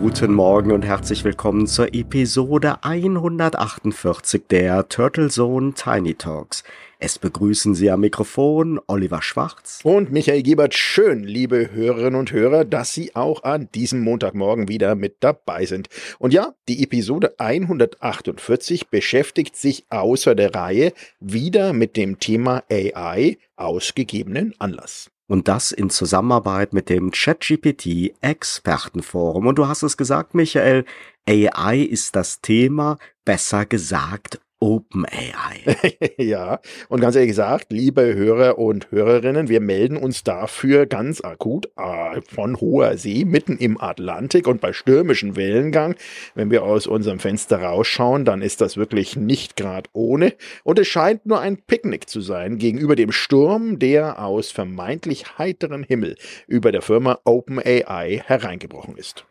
Guten 0.00 0.32
Morgen 0.32 0.70
und 0.70 0.82
herzlich 0.84 1.24
willkommen 1.24 1.66
zur 1.66 1.92
Episode 1.92 2.84
148 2.84 4.42
der 4.48 4.88
Turtle 4.88 5.28
Zone 5.28 5.74
Tiny 5.74 6.14
Talks. 6.14 6.62
Es 7.00 7.18
begrüßen 7.18 7.74
Sie 7.74 7.90
am 7.90 8.00
Mikrofon 8.00 8.78
Oliver 8.86 9.22
Schwarz 9.22 9.80
und 9.82 10.12
Michael 10.12 10.44
Gebert. 10.44 10.74
Schön, 10.74 11.24
liebe 11.24 11.72
Hörerinnen 11.72 12.14
und 12.14 12.30
Hörer, 12.30 12.64
dass 12.64 12.94
Sie 12.94 13.16
auch 13.16 13.42
an 13.42 13.70
diesem 13.74 14.00
Montagmorgen 14.00 14.68
wieder 14.68 14.94
mit 14.94 15.16
dabei 15.18 15.66
sind. 15.66 15.88
Und 16.20 16.32
ja, 16.32 16.54
die 16.68 16.84
Episode 16.84 17.34
148 17.38 18.90
beschäftigt 18.90 19.56
sich 19.56 19.84
außer 19.90 20.36
der 20.36 20.54
Reihe 20.54 20.92
wieder 21.18 21.72
mit 21.72 21.96
dem 21.96 22.20
Thema 22.20 22.62
AI 22.70 23.36
aus 23.56 23.96
gegebenen 23.96 24.54
Anlass. 24.60 25.10
Und 25.28 25.46
das 25.46 25.72
in 25.72 25.90
Zusammenarbeit 25.90 26.72
mit 26.72 26.88
dem 26.88 27.10
ChatGPT 27.10 28.14
Expertenforum. 28.22 29.46
Und 29.46 29.56
du 29.56 29.68
hast 29.68 29.82
es 29.82 29.96
gesagt, 29.96 30.34
Michael, 30.34 30.84
AI 31.28 31.78
ist 31.78 32.16
das 32.16 32.40
Thema, 32.40 32.98
besser 33.24 33.66
gesagt 33.66 34.40
OpenAI. 34.60 35.76
ja, 36.18 36.60
und 36.88 37.00
ganz 37.00 37.14
ehrlich 37.14 37.30
gesagt, 37.30 37.72
liebe 37.72 38.14
Hörer 38.14 38.58
und 38.58 38.90
Hörerinnen, 38.90 39.48
wir 39.48 39.60
melden 39.60 39.96
uns 39.96 40.24
dafür 40.24 40.86
ganz 40.86 41.20
akut 41.20 41.70
äh, 41.76 42.20
von 42.22 42.60
hoher 42.60 42.96
See, 42.96 43.24
mitten 43.24 43.56
im 43.56 43.80
Atlantik 43.80 44.48
und 44.48 44.60
bei 44.60 44.72
stürmischem 44.72 45.36
Wellengang. 45.36 45.94
Wenn 46.34 46.50
wir 46.50 46.64
aus 46.64 46.86
unserem 46.86 47.20
Fenster 47.20 47.62
rausschauen, 47.62 48.24
dann 48.24 48.42
ist 48.42 48.60
das 48.60 48.76
wirklich 48.76 49.16
nicht 49.16 49.56
gerade 49.56 49.88
ohne. 49.92 50.34
Und 50.64 50.78
es 50.78 50.88
scheint 50.88 51.26
nur 51.26 51.40
ein 51.40 51.58
Picknick 51.58 52.08
zu 52.08 52.20
sein 52.20 52.58
gegenüber 52.58 52.96
dem 52.96 53.12
Sturm, 53.12 53.78
der 53.78 54.22
aus 54.22 54.50
vermeintlich 54.50 55.38
heiterem 55.38 55.84
Himmel 55.84 56.16
über 56.46 56.72
der 56.72 56.82
Firma 56.82 57.18
OpenAI 57.24 58.22
hereingebrochen 58.26 58.96
ist. 58.96 59.24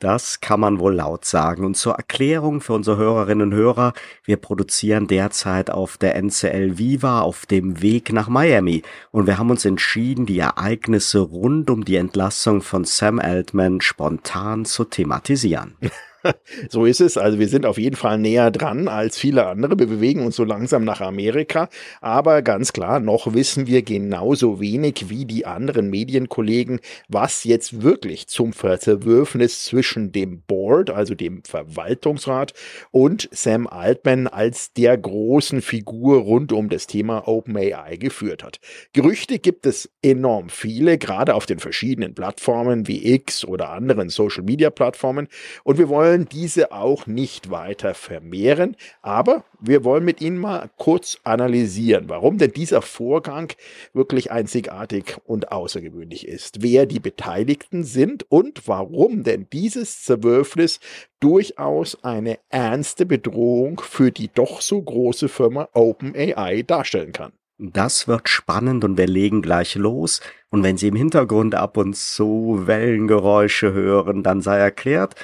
Das 0.00 0.40
kann 0.40 0.60
man 0.60 0.80
wohl 0.80 0.94
laut 0.94 1.26
sagen. 1.26 1.62
Und 1.62 1.76
zur 1.76 1.92
Erklärung 1.94 2.62
für 2.62 2.72
unsere 2.72 2.96
Hörerinnen 2.96 3.52
und 3.52 3.54
Hörer, 3.54 3.92
wir 4.24 4.38
produzieren 4.38 5.06
derzeit 5.06 5.70
auf 5.70 5.98
der 5.98 6.16
NCL 6.16 6.78
Viva 6.78 7.20
auf 7.20 7.44
dem 7.44 7.82
Weg 7.82 8.10
nach 8.10 8.28
Miami. 8.28 8.82
Und 9.10 9.26
wir 9.26 9.36
haben 9.36 9.50
uns 9.50 9.66
entschieden, 9.66 10.24
die 10.24 10.38
Ereignisse 10.38 11.20
rund 11.20 11.68
um 11.68 11.84
die 11.84 11.96
Entlassung 11.96 12.62
von 12.62 12.84
Sam 12.84 13.18
Altman 13.18 13.82
spontan 13.82 14.64
zu 14.64 14.84
thematisieren. 14.84 15.76
so 16.68 16.84
ist 16.84 17.00
es. 17.00 17.16
Also 17.16 17.38
wir 17.38 17.48
sind 17.48 17.66
auf 17.66 17.78
jeden 17.78 17.96
Fall 17.96 18.18
näher 18.18 18.50
dran 18.50 18.88
als 18.88 19.18
viele 19.18 19.46
andere. 19.46 19.78
Wir 19.78 19.86
bewegen 19.86 20.24
uns 20.24 20.36
so 20.36 20.44
langsam 20.44 20.84
nach 20.84 21.00
Amerika. 21.00 21.68
Aber 22.00 22.42
ganz 22.42 22.72
klar, 22.72 23.00
noch 23.00 23.34
wissen 23.34 23.66
wir 23.66 23.82
genauso 23.82 24.60
wenig 24.60 25.06
wie 25.08 25.24
die 25.24 25.46
anderen 25.46 25.90
Medienkollegen, 25.90 26.80
was 27.08 27.44
jetzt 27.44 27.82
wirklich 27.82 28.28
zum 28.28 28.52
Verzerwürfnis 28.52 29.64
zwischen 29.64 30.12
dem 30.12 30.42
Board, 30.42 30.90
also 30.90 31.14
dem 31.14 31.42
Verwaltungsrat 31.44 32.52
und 32.90 33.28
Sam 33.32 33.66
Altman 33.66 34.26
als 34.26 34.72
der 34.72 34.96
großen 34.96 35.62
Figur 35.62 36.18
rund 36.18 36.52
um 36.52 36.68
das 36.68 36.86
Thema 36.86 37.28
OpenAI 37.28 37.96
geführt 37.96 38.44
hat. 38.44 38.60
Gerüchte 38.92 39.38
gibt 39.38 39.66
es 39.66 39.90
enorm 40.02 40.48
viele, 40.48 40.98
gerade 40.98 41.34
auf 41.34 41.46
den 41.46 41.58
verschiedenen 41.58 42.14
Plattformen 42.14 42.88
wie 42.88 43.14
X 43.14 43.44
oder 43.44 43.70
anderen 43.70 44.08
Social-Media-Plattformen. 44.08 45.28
Und 45.64 45.78
wir 45.78 45.88
wollen 45.88 46.09
wollen 46.10 46.28
diese 46.28 46.72
auch 46.72 47.06
nicht 47.06 47.52
weiter 47.52 47.94
vermehren, 47.94 48.74
aber 49.00 49.44
wir 49.60 49.84
wollen 49.84 50.04
mit 50.04 50.20
Ihnen 50.20 50.38
mal 50.38 50.68
kurz 50.76 51.18
analysieren, 51.22 52.08
warum 52.08 52.36
denn 52.36 52.50
dieser 52.50 52.82
Vorgang 52.82 53.52
wirklich 53.92 54.32
einzigartig 54.32 55.18
und 55.24 55.52
außergewöhnlich 55.52 56.26
ist, 56.26 56.62
wer 56.62 56.86
die 56.86 56.98
Beteiligten 56.98 57.84
sind 57.84 58.26
und 58.28 58.66
warum 58.66 59.22
denn 59.22 59.46
dieses 59.52 60.02
Zerwürfnis 60.02 60.80
durchaus 61.20 62.02
eine 62.02 62.40
ernste 62.48 63.06
Bedrohung 63.06 63.80
für 63.80 64.10
die 64.10 64.30
doch 64.34 64.62
so 64.62 64.82
große 64.82 65.28
Firma 65.28 65.68
OpenAI 65.74 66.62
darstellen 66.62 67.12
kann. 67.12 67.30
Das 67.58 68.08
wird 68.08 68.28
spannend 68.28 68.82
und 68.82 68.98
wir 68.98 69.06
legen 69.06 69.42
gleich 69.42 69.76
los. 69.76 70.20
Und 70.48 70.64
wenn 70.64 70.76
Sie 70.76 70.88
im 70.88 70.96
Hintergrund 70.96 71.54
ab 71.54 71.76
und 71.76 71.94
zu 71.94 72.62
Wellengeräusche 72.64 73.72
hören, 73.72 74.24
dann 74.24 74.40
sei 74.40 74.58
erklärt, 74.58 75.14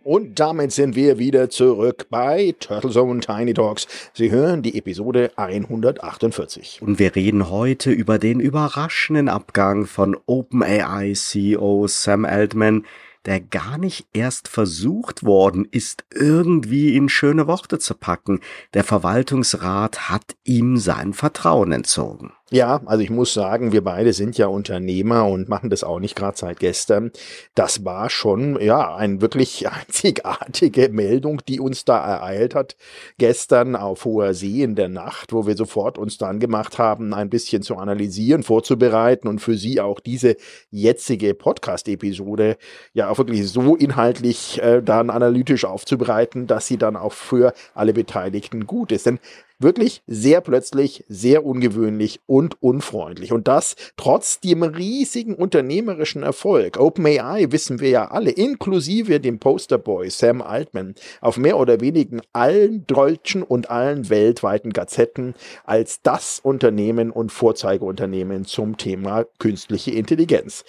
Und 0.04 0.38
damit 0.38 0.72
sind 0.72 0.96
wir 0.96 1.18
wieder 1.18 1.48
zurück 1.48 2.08
bei 2.10 2.54
Turtle 2.60 2.90
Zone 2.90 3.20
Tiny 3.20 3.54
Talks. 3.54 3.86
Sie 4.12 4.30
hören 4.30 4.60
die 4.60 4.76
Episode 4.76 5.30
148. 5.36 6.80
Und 6.82 6.98
wir 6.98 7.16
reden 7.16 7.48
heute 7.48 7.90
über 7.90 8.18
den 8.18 8.40
überraschenden 8.40 9.30
Abgang 9.30 9.86
von 9.86 10.18
OpenAI 10.26 11.14
CEO 11.14 11.86
Sam 11.86 12.26
Altman, 12.26 12.84
der 13.26 13.40
gar 13.40 13.78
nicht 13.78 14.06
erst 14.12 14.48
versucht 14.48 15.24
worden 15.24 15.66
ist, 15.70 16.04
irgendwie 16.10 16.96
in 16.96 17.08
schöne 17.08 17.46
Worte 17.46 17.78
zu 17.78 17.94
packen. 17.94 18.40
Der 18.74 18.84
Verwaltungsrat 18.84 20.10
hat 20.10 20.36
ihm 20.44 20.76
sein 20.76 21.12
Vertrauen 21.12 21.72
entzogen. 21.72 22.32
Ja, 22.52 22.82
also 22.84 23.02
ich 23.02 23.08
muss 23.08 23.32
sagen, 23.32 23.72
wir 23.72 23.82
beide 23.82 24.12
sind 24.12 24.36
ja 24.36 24.46
Unternehmer 24.46 25.26
und 25.26 25.48
machen 25.48 25.70
das 25.70 25.82
auch 25.82 26.00
nicht 26.00 26.14
gerade 26.14 26.36
seit 26.36 26.60
gestern. 26.60 27.10
Das 27.54 27.86
war 27.86 28.10
schon 28.10 28.60
ja 28.60 28.94
eine 28.94 29.22
wirklich 29.22 29.66
einzigartige 29.72 30.90
Meldung, 30.90 31.40
die 31.48 31.60
uns 31.60 31.86
da 31.86 31.96
ereilt 32.04 32.54
hat 32.54 32.76
gestern 33.16 33.74
auf 33.74 34.04
hoher 34.04 34.34
See 34.34 34.62
in 34.62 34.74
der 34.74 34.90
Nacht, 34.90 35.32
wo 35.32 35.46
wir 35.46 35.56
sofort 35.56 35.96
uns 35.96 36.18
dann 36.18 36.40
gemacht 36.40 36.78
haben, 36.78 37.14
ein 37.14 37.30
bisschen 37.30 37.62
zu 37.62 37.76
analysieren, 37.76 38.42
vorzubereiten 38.42 39.28
und 39.28 39.38
für 39.38 39.56
Sie 39.56 39.80
auch 39.80 39.98
diese 39.98 40.36
jetzige 40.70 41.32
Podcast-Episode 41.32 42.58
ja 42.92 43.08
auch 43.08 43.16
wirklich 43.16 43.48
so 43.48 43.76
inhaltlich 43.76 44.60
äh, 44.60 44.82
dann 44.82 45.08
analytisch 45.08 45.64
aufzubereiten, 45.64 46.46
dass 46.46 46.66
sie 46.66 46.76
dann 46.76 46.96
auch 46.96 47.14
für 47.14 47.54
alle 47.72 47.94
Beteiligten 47.94 48.66
gut 48.66 48.92
ist. 48.92 49.06
Denn 49.06 49.20
wirklich 49.62 50.02
sehr 50.06 50.40
plötzlich, 50.40 51.04
sehr 51.08 51.44
ungewöhnlich 51.44 52.20
und 52.26 52.62
unfreundlich. 52.62 53.32
Und 53.32 53.48
das 53.48 53.76
trotz 53.96 54.40
dem 54.40 54.62
riesigen 54.62 55.34
unternehmerischen 55.34 56.22
Erfolg. 56.22 56.78
OpenAI 56.78 57.50
wissen 57.50 57.80
wir 57.80 57.90
ja 57.90 58.10
alle, 58.10 58.30
inklusive 58.30 59.20
dem 59.20 59.38
Posterboy 59.38 60.10
Sam 60.10 60.42
Altman, 60.42 60.94
auf 61.20 61.36
mehr 61.36 61.58
oder 61.58 61.80
weniger 61.80 62.20
allen 62.32 62.86
deutschen 62.86 63.42
und 63.42 63.70
allen 63.70 64.10
weltweiten 64.10 64.72
Gazetten 64.72 65.34
als 65.64 66.02
das 66.02 66.40
Unternehmen 66.40 67.10
und 67.10 67.32
Vorzeigeunternehmen 67.32 68.44
zum 68.44 68.76
Thema 68.76 69.24
künstliche 69.38 69.92
Intelligenz. 69.92 70.64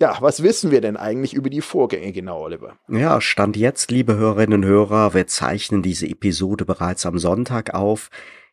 Ja, 0.00 0.16
was 0.20 0.44
wissen 0.44 0.70
wir 0.70 0.80
denn 0.80 0.96
eigentlich 0.96 1.34
über 1.34 1.50
die 1.50 1.60
Vorgänge 1.60 2.12
genau, 2.12 2.42
Oliver? 2.42 2.78
Ja, 2.88 3.20
Stand 3.20 3.56
jetzt, 3.56 3.90
liebe 3.90 4.14
Hörerinnen 4.14 4.62
und 4.62 4.64
Hörer, 4.64 5.12
wir 5.12 5.26
zeichnen 5.26 5.82
diese 5.82 6.06
Episode 6.06 6.64
bereits 6.64 7.04
am 7.04 7.18
Sonntag 7.18 7.74
auf, 7.74 8.08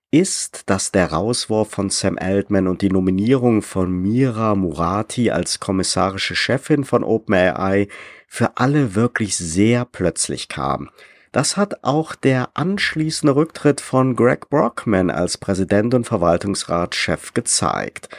ist, 0.09 0.71
dass 0.71 0.92
der 0.92 1.12
Rauswurf 1.12 1.69
von 1.69 1.92
Sam 1.92 2.18
Altman 2.18 2.68
und 2.68 2.81
die 2.81 2.89
Nominierung 2.89 3.62
von 3.62 3.92
Mira 3.92 4.56
Murati 4.56 5.30
als 5.30 5.59
kommissarische 5.59 6.36
Chefin 6.36 6.83
von 6.83 7.03
OpenAI 7.03 7.89
für 8.27 8.57
alle 8.57 8.95
wirklich 8.95 9.38
sehr 9.38 9.86
plötzlich 9.86 10.50
kam. 10.50 10.89
Das 11.31 11.57
hat 11.57 11.83
auch 11.83 12.15
der 12.15 12.50
anschließende 12.56 13.36
Rücktritt 13.36 13.81
von 13.81 14.15
Greg 14.15 14.50
Brockman 14.50 15.12
als 15.12 15.38
Präsident 15.38 15.94
und 15.94 16.06
Verwaltungsratschef 16.06 17.36
gezeigt. 17.36 18.09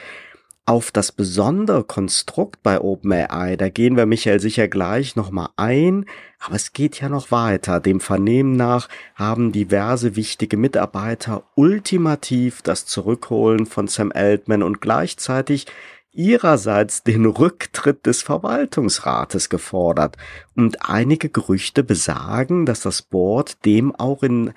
Auf 0.68 0.90
das 0.90 1.12
besondere 1.12 1.84
Konstrukt 1.84 2.64
bei 2.64 2.80
OpenAI, 2.80 3.54
da 3.56 3.68
gehen 3.68 3.96
wir 3.96 4.04
Michael 4.04 4.40
sicher 4.40 4.66
gleich 4.66 5.14
nochmal 5.14 5.50
ein, 5.54 6.06
aber 6.40 6.56
es 6.56 6.72
geht 6.72 7.00
ja 7.00 7.08
noch 7.08 7.30
weiter. 7.30 7.78
Dem 7.78 8.00
Vernehmen 8.00 8.56
nach 8.56 8.88
haben 9.14 9.52
diverse 9.52 10.16
wichtige 10.16 10.56
Mitarbeiter 10.56 11.44
ultimativ 11.54 12.62
das 12.62 12.84
Zurückholen 12.84 13.66
von 13.66 13.86
Sam 13.86 14.10
Altman 14.12 14.64
und 14.64 14.80
gleichzeitig 14.80 15.66
ihrerseits 16.10 17.04
den 17.04 17.26
Rücktritt 17.26 18.04
des 18.04 18.22
Verwaltungsrates 18.22 19.48
gefordert. 19.48 20.16
Und 20.56 20.90
einige 20.90 21.28
Gerüchte 21.28 21.84
besagen, 21.84 22.66
dass 22.66 22.80
das 22.80 23.02
Board 23.02 23.64
dem 23.64 23.94
auch 23.94 24.24
in 24.24 24.52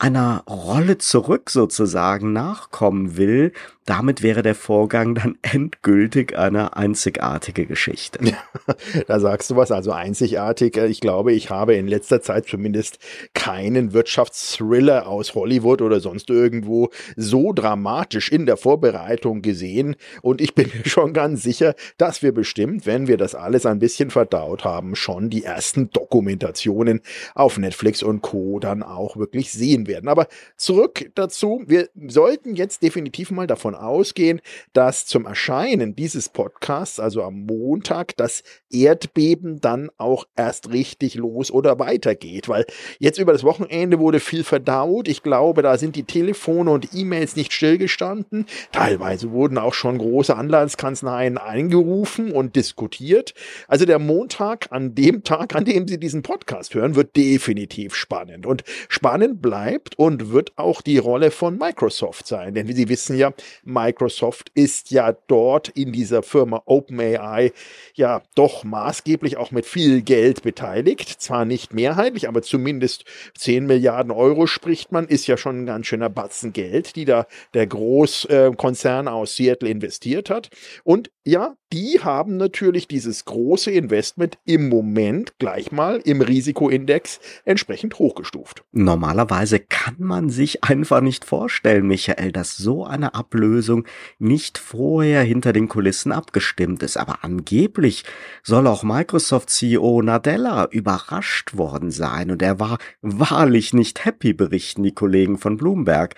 einer 0.00 0.44
Rolle 0.48 0.96
zurück 0.96 1.50
sozusagen 1.50 2.32
nachkommen 2.32 3.18
will, 3.18 3.52
damit 3.90 4.22
wäre 4.22 4.42
der 4.42 4.54
Vorgang 4.54 5.16
dann 5.16 5.36
endgültig 5.42 6.38
eine 6.38 6.76
einzigartige 6.76 7.66
Geschichte. 7.66 8.20
da 9.08 9.18
sagst 9.18 9.50
du 9.50 9.56
was, 9.56 9.72
also 9.72 9.90
einzigartig. 9.90 10.76
Ich 10.76 11.00
glaube, 11.00 11.32
ich 11.32 11.50
habe 11.50 11.74
in 11.74 11.88
letzter 11.88 12.22
Zeit 12.22 12.46
zumindest 12.46 13.00
keinen 13.34 13.92
Wirtschaftsthriller 13.92 15.08
aus 15.08 15.34
Hollywood 15.34 15.82
oder 15.82 15.98
sonst 15.98 16.30
irgendwo 16.30 16.90
so 17.16 17.52
dramatisch 17.52 18.30
in 18.30 18.46
der 18.46 18.56
Vorbereitung 18.56 19.42
gesehen. 19.42 19.96
Und 20.22 20.40
ich 20.40 20.54
bin 20.54 20.68
mir 20.72 20.88
schon 20.88 21.12
ganz 21.12 21.42
sicher, 21.42 21.74
dass 21.98 22.22
wir 22.22 22.30
bestimmt, 22.32 22.86
wenn 22.86 23.08
wir 23.08 23.16
das 23.16 23.34
alles 23.34 23.66
ein 23.66 23.80
bisschen 23.80 24.10
verdaut 24.10 24.64
haben, 24.64 24.94
schon 24.94 25.30
die 25.30 25.42
ersten 25.42 25.90
Dokumentationen 25.90 27.00
auf 27.34 27.58
Netflix 27.58 28.04
und 28.04 28.22
Co. 28.22 28.60
dann 28.60 28.84
auch 28.84 29.16
wirklich 29.16 29.50
sehen 29.50 29.88
werden. 29.88 30.08
Aber 30.08 30.28
zurück 30.56 31.10
dazu. 31.16 31.64
Wir 31.66 31.88
sollten 32.06 32.54
jetzt 32.54 32.84
definitiv 32.84 33.32
mal 33.32 33.48
davon 33.48 33.74
ausgehen, 33.80 34.40
dass 34.72 35.06
zum 35.06 35.26
Erscheinen 35.26 35.96
dieses 35.96 36.28
Podcasts, 36.28 37.00
also 37.00 37.22
am 37.22 37.46
Montag, 37.46 38.16
das 38.16 38.42
Erdbeben 38.70 39.60
dann 39.60 39.90
auch 39.96 40.26
erst 40.36 40.70
richtig 40.72 41.14
los 41.14 41.50
oder 41.50 41.78
weitergeht. 41.78 42.48
Weil 42.48 42.66
jetzt 42.98 43.18
über 43.18 43.32
das 43.32 43.44
Wochenende 43.44 43.98
wurde 43.98 44.20
viel 44.20 44.44
verdaut. 44.44 45.08
Ich 45.08 45.22
glaube, 45.22 45.62
da 45.62 45.78
sind 45.78 45.96
die 45.96 46.04
Telefone 46.04 46.70
und 46.70 46.94
E-Mails 46.94 47.36
nicht 47.36 47.52
stillgestanden. 47.52 48.46
Teilweise 48.72 49.32
wurden 49.32 49.58
auch 49.58 49.74
schon 49.74 49.98
große 49.98 50.36
Anwaltskanzleien 50.36 51.38
eingerufen 51.38 52.32
und 52.32 52.56
diskutiert. 52.56 53.34
Also 53.68 53.84
der 53.86 53.98
Montag, 53.98 54.68
an 54.70 54.94
dem 54.94 55.24
Tag, 55.24 55.54
an 55.54 55.64
dem 55.64 55.88
Sie 55.88 55.98
diesen 55.98 56.22
Podcast 56.22 56.74
hören, 56.74 56.94
wird 56.94 57.16
definitiv 57.16 57.94
spannend. 57.94 58.46
Und 58.46 58.64
spannend 58.88 59.42
bleibt 59.42 59.98
und 59.98 60.30
wird 60.30 60.52
auch 60.56 60.80
die 60.82 60.98
Rolle 60.98 61.30
von 61.30 61.58
Microsoft 61.58 62.26
sein. 62.26 62.54
Denn 62.54 62.68
wie 62.68 62.72
Sie 62.72 62.88
wissen 62.88 63.16
ja, 63.16 63.32
Microsoft 63.64 64.50
ist 64.54 64.90
ja 64.90 65.12
dort 65.26 65.68
in 65.68 65.92
dieser 65.92 66.22
Firma 66.22 66.62
OpenAI 66.66 67.52
ja 67.94 68.22
doch 68.34 68.64
maßgeblich 68.64 69.36
auch 69.36 69.50
mit 69.50 69.66
viel 69.66 70.02
Geld 70.02 70.42
beteiligt. 70.42 71.08
Zwar 71.20 71.44
nicht 71.44 71.72
mehrheitlich, 71.72 72.28
aber 72.28 72.42
zumindest 72.42 73.04
10 73.38 73.66
Milliarden 73.66 74.12
Euro 74.12 74.46
spricht 74.46 74.92
man, 74.92 75.06
ist 75.06 75.26
ja 75.26 75.36
schon 75.36 75.62
ein 75.62 75.66
ganz 75.66 75.86
schöner 75.86 76.10
Batzen 76.10 76.52
Geld, 76.52 76.96
die 76.96 77.04
da 77.04 77.26
der 77.54 77.66
Großkonzern 77.66 79.08
aus 79.08 79.36
Seattle 79.36 79.68
investiert 79.68 80.30
hat. 80.30 80.50
Und 80.84 81.10
ja, 81.24 81.56
die 81.72 82.00
haben 82.02 82.36
natürlich 82.36 82.88
dieses 82.88 83.24
große 83.24 83.70
Investment 83.70 84.38
im 84.44 84.68
Moment 84.68 85.38
gleich 85.38 85.70
mal 85.70 86.00
im 86.04 86.20
Risikoindex 86.20 87.20
entsprechend 87.44 87.98
hochgestuft. 87.98 88.64
Normalerweise 88.72 89.60
kann 89.60 89.96
man 89.98 90.30
sich 90.30 90.64
einfach 90.64 91.00
nicht 91.00 91.24
vorstellen, 91.24 91.86
Michael, 91.86 92.32
dass 92.32 92.56
so 92.56 92.84
eine 92.84 93.14
Ablösung 93.14 93.84
nicht 94.18 94.58
vorher 94.58 95.22
hinter 95.22 95.52
den 95.52 95.68
Kulissen 95.68 96.10
abgestimmt 96.10 96.82
ist. 96.82 96.96
Aber 96.96 97.18
angeblich 97.22 98.04
soll 98.42 98.66
auch 98.66 98.82
Microsoft-CEO 98.82 100.02
Nadella 100.02 100.66
überrascht 100.70 101.56
worden 101.56 101.92
sein 101.92 102.30
und 102.32 102.42
er 102.42 102.58
war 102.58 102.78
wahrlich 103.00 103.72
nicht 103.72 104.04
happy, 104.04 104.32
berichten 104.32 104.82
die 104.82 104.94
Kollegen 104.94 105.38
von 105.38 105.56
Bloomberg. 105.56 106.16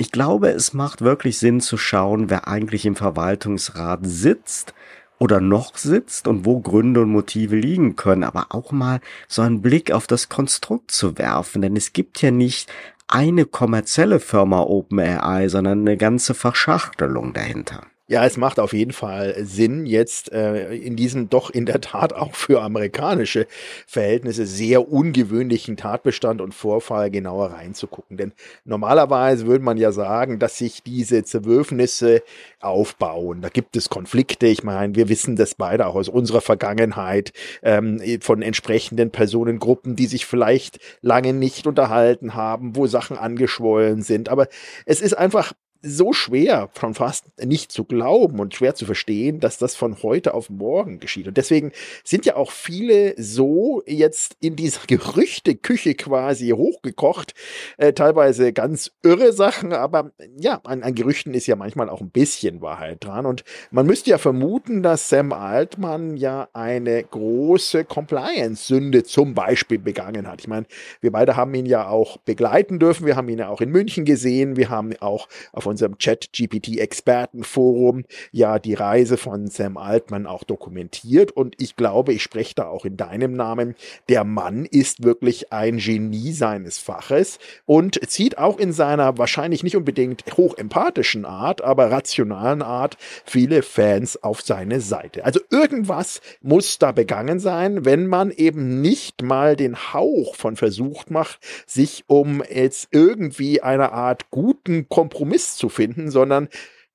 Ich 0.00 0.12
glaube, 0.12 0.50
es 0.50 0.74
macht 0.74 1.00
wirklich 1.00 1.38
Sinn 1.38 1.60
zu 1.60 1.76
schauen, 1.76 2.30
wer 2.30 2.46
eigentlich 2.46 2.86
im 2.86 2.94
Verwaltungsrat 2.94 3.98
sitzt 4.04 4.72
oder 5.18 5.40
noch 5.40 5.76
sitzt 5.76 6.28
und 6.28 6.44
wo 6.44 6.60
Gründe 6.60 7.00
und 7.00 7.10
Motive 7.10 7.56
liegen 7.56 7.96
können, 7.96 8.22
aber 8.22 8.46
auch 8.50 8.70
mal 8.70 9.00
so 9.26 9.42
einen 9.42 9.60
Blick 9.60 9.90
auf 9.90 10.06
das 10.06 10.28
Konstrukt 10.28 10.92
zu 10.92 11.18
werfen, 11.18 11.62
denn 11.62 11.74
es 11.76 11.92
gibt 11.92 12.22
ja 12.22 12.30
nicht 12.30 12.72
eine 13.08 13.44
kommerzielle 13.44 14.20
Firma 14.20 14.60
OpenAI, 14.60 15.48
sondern 15.48 15.80
eine 15.80 15.96
ganze 15.96 16.34
Verschachtelung 16.34 17.32
dahinter. 17.32 17.84
Ja, 18.10 18.24
es 18.24 18.38
macht 18.38 18.58
auf 18.58 18.72
jeden 18.72 18.92
Fall 18.92 19.36
Sinn, 19.44 19.84
jetzt 19.84 20.32
äh, 20.32 20.72
in 20.72 20.96
diesem 20.96 21.28
doch 21.28 21.50
in 21.50 21.66
der 21.66 21.82
Tat 21.82 22.14
auch 22.14 22.34
für 22.34 22.62
amerikanische 22.62 23.46
Verhältnisse 23.86 24.46
sehr 24.46 24.90
ungewöhnlichen 24.90 25.76
Tatbestand 25.76 26.40
und 26.40 26.54
Vorfall 26.54 27.10
genauer 27.10 27.52
reinzugucken. 27.52 28.16
Denn 28.16 28.32
normalerweise 28.64 29.46
würde 29.46 29.62
man 29.62 29.76
ja 29.76 29.92
sagen, 29.92 30.38
dass 30.38 30.56
sich 30.56 30.82
diese 30.82 31.22
Zerwürfnisse 31.22 32.22
aufbauen. 32.60 33.42
Da 33.42 33.50
gibt 33.50 33.76
es 33.76 33.90
Konflikte. 33.90 34.46
Ich 34.46 34.62
meine, 34.64 34.94
wir 34.94 35.10
wissen 35.10 35.36
das 35.36 35.54
beide 35.54 35.86
auch 35.86 35.94
aus 35.94 36.08
unserer 36.08 36.40
Vergangenheit 36.40 37.34
ähm, 37.62 38.00
von 38.22 38.40
entsprechenden 38.40 39.10
Personengruppen, 39.10 39.96
die 39.96 40.06
sich 40.06 40.24
vielleicht 40.24 40.78
lange 41.02 41.34
nicht 41.34 41.66
unterhalten 41.66 42.34
haben, 42.34 42.74
wo 42.74 42.86
Sachen 42.86 43.18
angeschwollen 43.18 44.00
sind. 44.00 44.30
Aber 44.30 44.48
es 44.86 45.02
ist 45.02 45.12
einfach 45.12 45.52
so 45.80 46.12
schwer, 46.12 46.70
schon 46.78 46.94
fast 46.94 47.26
nicht 47.44 47.70
zu 47.70 47.84
glauben 47.84 48.40
und 48.40 48.54
schwer 48.54 48.74
zu 48.74 48.84
verstehen, 48.84 49.38
dass 49.38 49.58
das 49.58 49.76
von 49.76 50.02
heute 50.02 50.34
auf 50.34 50.50
morgen 50.50 50.98
geschieht. 50.98 51.28
Und 51.28 51.36
deswegen 51.36 51.72
sind 52.02 52.26
ja 52.26 52.34
auch 52.34 52.50
viele 52.50 53.14
so 53.16 53.82
jetzt 53.86 54.36
in 54.40 54.56
dieser 54.56 54.80
Gerüchteküche 54.86 55.94
quasi 55.94 56.48
hochgekocht. 56.50 57.34
Äh, 57.76 57.92
teilweise 57.92 58.52
ganz 58.52 58.90
irre 59.04 59.32
Sachen, 59.32 59.72
aber 59.72 60.10
ja, 60.36 60.60
an, 60.64 60.82
an, 60.82 60.94
Gerüchten 60.94 61.32
ist 61.32 61.46
ja 61.46 61.54
manchmal 61.54 61.88
auch 61.88 62.00
ein 62.00 62.10
bisschen 62.10 62.60
Wahrheit 62.60 63.04
dran. 63.04 63.24
Und 63.24 63.44
man 63.70 63.86
müsste 63.86 64.10
ja 64.10 64.18
vermuten, 64.18 64.82
dass 64.82 65.08
Sam 65.08 65.32
Altman 65.32 66.16
ja 66.16 66.48
eine 66.54 67.04
große 67.04 67.84
Compliance-Sünde 67.84 69.04
zum 69.04 69.34
Beispiel 69.34 69.78
begangen 69.78 70.26
hat. 70.26 70.40
Ich 70.40 70.48
meine, 70.48 70.66
wir 71.00 71.12
beide 71.12 71.36
haben 71.36 71.54
ihn 71.54 71.66
ja 71.66 71.88
auch 71.88 72.16
begleiten 72.16 72.80
dürfen. 72.80 73.06
Wir 73.06 73.14
haben 73.14 73.28
ihn 73.28 73.38
ja 73.38 73.48
auch 73.48 73.60
in 73.60 73.70
München 73.70 74.04
gesehen. 74.04 74.56
Wir 74.56 74.70
haben 74.70 74.92
auch 75.00 75.28
auf 75.52 75.67
unserem 75.68 75.98
Chat-GPT-Expertenforum 75.98 78.04
ja 78.32 78.58
die 78.58 78.74
Reise 78.74 79.16
von 79.16 79.48
Sam 79.48 79.76
Altman 79.76 80.26
auch 80.26 80.44
dokumentiert 80.44 81.32
und 81.32 81.60
ich 81.60 81.76
glaube, 81.76 82.12
ich 82.12 82.22
spreche 82.22 82.54
da 82.54 82.66
auch 82.66 82.84
in 82.84 82.96
deinem 82.96 83.34
Namen. 83.34 83.74
Der 84.08 84.24
Mann 84.24 84.64
ist 84.64 85.04
wirklich 85.04 85.52
ein 85.52 85.78
Genie 85.78 86.32
seines 86.32 86.78
Faches 86.78 87.38
und 87.66 88.00
zieht 88.10 88.38
auch 88.38 88.58
in 88.58 88.72
seiner 88.72 89.18
wahrscheinlich 89.18 89.62
nicht 89.62 89.76
unbedingt 89.76 90.24
hochempathischen 90.36 91.24
Art, 91.24 91.62
aber 91.62 91.90
rationalen 91.90 92.62
Art 92.62 92.96
viele 93.24 93.62
Fans 93.62 94.22
auf 94.22 94.40
seine 94.40 94.80
Seite. 94.80 95.24
Also 95.24 95.40
irgendwas 95.50 96.20
muss 96.40 96.78
da 96.78 96.92
begangen 96.92 97.40
sein, 97.40 97.84
wenn 97.84 98.06
man 98.06 98.30
eben 98.30 98.80
nicht 98.80 99.22
mal 99.22 99.56
den 99.56 99.92
Hauch 99.92 100.34
von 100.34 100.56
versucht 100.56 101.10
macht, 101.10 101.40
sich 101.66 102.04
um 102.06 102.42
jetzt 102.48 102.88
irgendwie 102.90 103.62
eine 103.62 103.92
Art 103.92 104.30
guten 104.30 104.88
Kompromiss 104.88 105.56
zu 105.58 105.68
finden, 105.68 106.10
sondern 106.10 106.48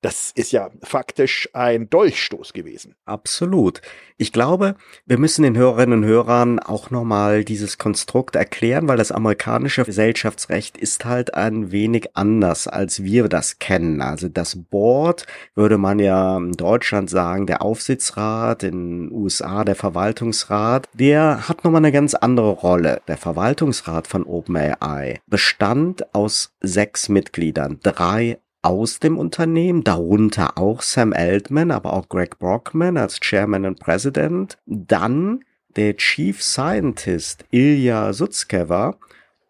das 0.04 0.32
ist 0.34 0.52
ja 0.52 0.68
faktisch 0.82 1.48
ein 1.54 1.88
Dolchstoß 1.88 2.52
gewesen. 2.52 2.94
Absolut. 3.06 3.80
Ich 4.18 4.32
glaube, 4.32 4.76
wir 5.06 5.16
müssen 5.16 5.44
den 5.44 5.56
Hörerinnen 5.56 6.00
und 6.00 6.04
Hörern 6.04 6.58
auch 6.58 6.90
nochmal 6.90 7.42
dieses 7.42 7.78
Konstrukt 7.78 8.36
erklären, 8.36 8.86
weil 8.86 8.98
das 8.98 9.12
amerikanische 9.12 9.82
Gesellschaftsrecht 9.82 10.76
ist 10.76 11.06
halt 11.06 11.32
ein 11.32 11.72
wenig 11.72 12.14
anders, 12.14 12.68
als 12.68 13.02
wir 13.02 13.28
das 13.28 13.58
kennen. 13.58 14.02
Also 14.02 14.28
das 14.28 14.56
Board 14.56 15.26
würde 15.54 15.78
man 15.78 15.98
ja 15.98 16.36
in 16.36 16.52
Deutschland 16.52 17.08
sagen, 17.08 17.46
der 17.46 17.62
Aufsichtsrat, 17.62 18.62
in 18.62 19.08
den 19.08 19.10
USA 19.10 19.64
der 19.64 19.74
Verwaltungsrat, 19.74 20.86
der 20.92 21.48
hat 21.48 21.64
nochmal 21.64 21.80
eine 21.80 21.92
ganz 21.92 22.12
andere 22.12 22.50
Rolle. 22.50 23.00
Der 23.08 23.16
Verwaltungsrat 23.16 24.06
von 24.06 24.24
OpenAI 24.24 25.20
bestand 25.26 26.14
aus 26.14 26.52
sechs 26.60 27.08
Mitgliedern, 27.08 27.80
drei 27.82 28.38
aus 28.64 28.98
dem 28.98 29.18
Unternehmen, 29.18 29.84
darunter 29.84 30.56
auch 30.56 30.80
Sam 30.80 31.12
Altman, 31.12 31.70
aber 31.70 31.92
auch 31.92 32.08
Greg 32.08 32.38
Brockman 32.38 32.96
als 32.96 33.20
Chairman 33.20 33.66
und 33.66 33.78
President, 33.78 34.56
dann 34.64 35.44
der 35.76 35.96
Chief 35.96 36.42
Scientist 36.42 37.44
Ilya 37.50 38.12
Sutskever 38.12 38.96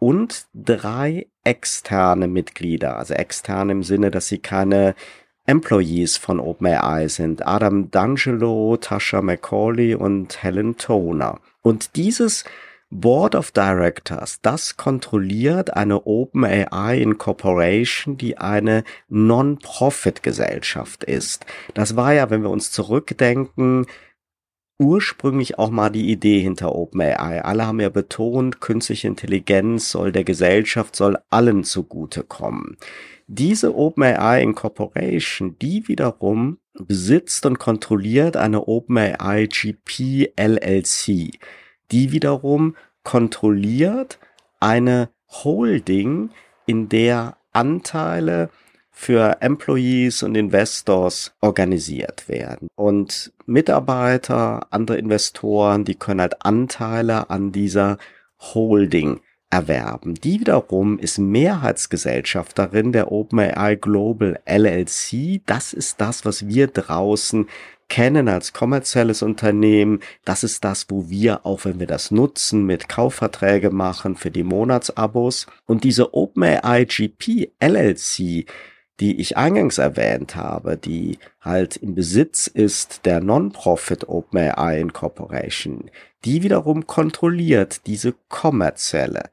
und 0.00 0.46
drei 0.52 1.28
externe 1.44 2.26
Mitglieder, 2.26 2.96
also 2.96 3.14
externe 3.14 3.72
im 3.72 3.82
Sinne, 3.84 4.10
dass 4.10 4.26
sie 4.26 4.38
keine 4.38 4.94
Employees 5.46 6.16
von 6.16 6.40
OpenAI 6.40 7.06
sind, 7.08 7.46
Adam 7.46 7.90
D'Angelo, 7.90 8.80
Tasha 8.80 9.22
McCauley 9.22 9.94
und 9.94 10.42
Helen 10.42 10.76
Toner. 10.76 11.38
Und 11.62 11.96
dieses 11.96 12.44
Board 12.96 13.34
of 13.34 13.50
Directors, 13.50 14.40
das 14.40 14.76
kontrolliert 14.76 15.76
eine 15.76 16.06
OpenAI 16.06 16.98
Incorporation, 16.98 18.16
die 18.16 18.38
eine 18.38 18.84
Non-Profit-Gesellschaft 19.08 21.02
ist. 21.02 21.44
Das 21.74 21.96
war 21.96 22.12
ja, 22.14 22.30
wenn 22.30 22.42
wir 22.42 22.50
uns 22.50 22.70
zurückdenken, 22.70 23.86
ursprünglich 24.78 25.58
auch 25.58 25.70
mal 25.70 25.90
die 25.90 26.08
Idee 26.08 26.40
hinter 26.40 26.72
OpenAI. 26.72 27.44
Alle 27.44 27.66
haben 27.66 27.80
ja 27.80 27.88
betont, 27.88 28.60
künstliche 28.60 29.08
Intelligenz 29.08 29.90
soll 29.90 30.12
der 30.12 30.24
Gesellschaft, 30.24 30.94
soll 30.94 31.18
allen 31.30 31.64
zugutekommen. 31.64 32.76
Diese 33.26 33.74
OpenAI 33.74 34.40
Incorporation, 34.40 35.56
die 35.60 35.88
wiederum 35.88 36.58
besitzt 36.78 37.44
und 37.44 37.58
kontrolliert 37.58 38.36
eine 38.36 38.68
OpenAI 38.68 39.48
GP 39.48 40.32
LLC, 40.36 41.32
die 41.90 42.12
wiederum 42.12 42.76
kontrolliert 43.02 44.18
eine 44.60 45.08
Holding, 45.28 46.30
in 46.66 46.88
der 46.88 47.36
Anteile 47.52 48.48
für 48.90 49.38
Employees 49.40 50.22
und 50.22 50.36
Investors 50.36 51.34
organisiert 51.40 52.28
werden. 52.28 52.68
Und 52.76 53.32
Mitarbeiter, 53.44 54.68
andere 54.70 54.96
Investoren, 54.96 55.84
die 55.84 55.96
können 55.96 56.20
halt 56.20 56.44
Anteile 56.44 57.28
an 57.28 57.52
dieser 57.52 57.98
Holding 58.38 59.20
erwerben. 59.50 60.14
Die 60.14 60.40
wiederum 60.40 60.98
ist 60.98 61.18
Mehrheitsgesellschafterin 61.18 62.92
der 62.92 63.12
OpenAI 63.12 63.76
Global 63.76 64.40
LLC. 64.46 65.42
Das 65.46 65.72
ist 65.72 66.00
das, 66.00 66.24
was 66.24 66.46
wir 66.48 66.68
draußen 66.68 67.48
kennen 67.88 68.28
als 68.28 68.52
kommerzielles 68.52 69.22
Unternehmen. 69.22 70.00
Das 70.24 70.44
ist 70.44 70.64
das, 70.64 70.86
wo 70.88 71.08
wir, 71.08 71.44
auch 71.46 71.64
wenn 71.64 71.80
wir 71.80 71.86
das 71.86 72.10
nutzen, 72.10 72.64
mit 72.64 72.88
Kaufverträge 72.88 73.70
machen 73.70 74.16
für 74.16 74.30
die 74.30 74.42
Monatsabos. 74.42 75.46
Und 75.66 75.84
diese 75.84 76.14
OpenAI 76.14 76.84
GP 76.84 77.52
LLC, 77.60 78.46
die 79.00 79.20
ich 79.20 79.36
eingangs 79.36 79.78
erwähnt 79.78 80.36
habe, 80.36 80.76
die 80.76 81.18
halt 81.40 81.76
im 81.76 81.94
Besitz 81.94 82.46
ist 82.46 83.06
der 83.06 83.20
Non-Profit 83.20 84.08
OpenAI 84.08 84.80
Incorporation, 84.80 85.90
die 86.24 86.42
wiederum 86.42 86.86
kontrolliert 86.86 87.86
diese 87.86 88.14
kommerzielle. 88.28 89.30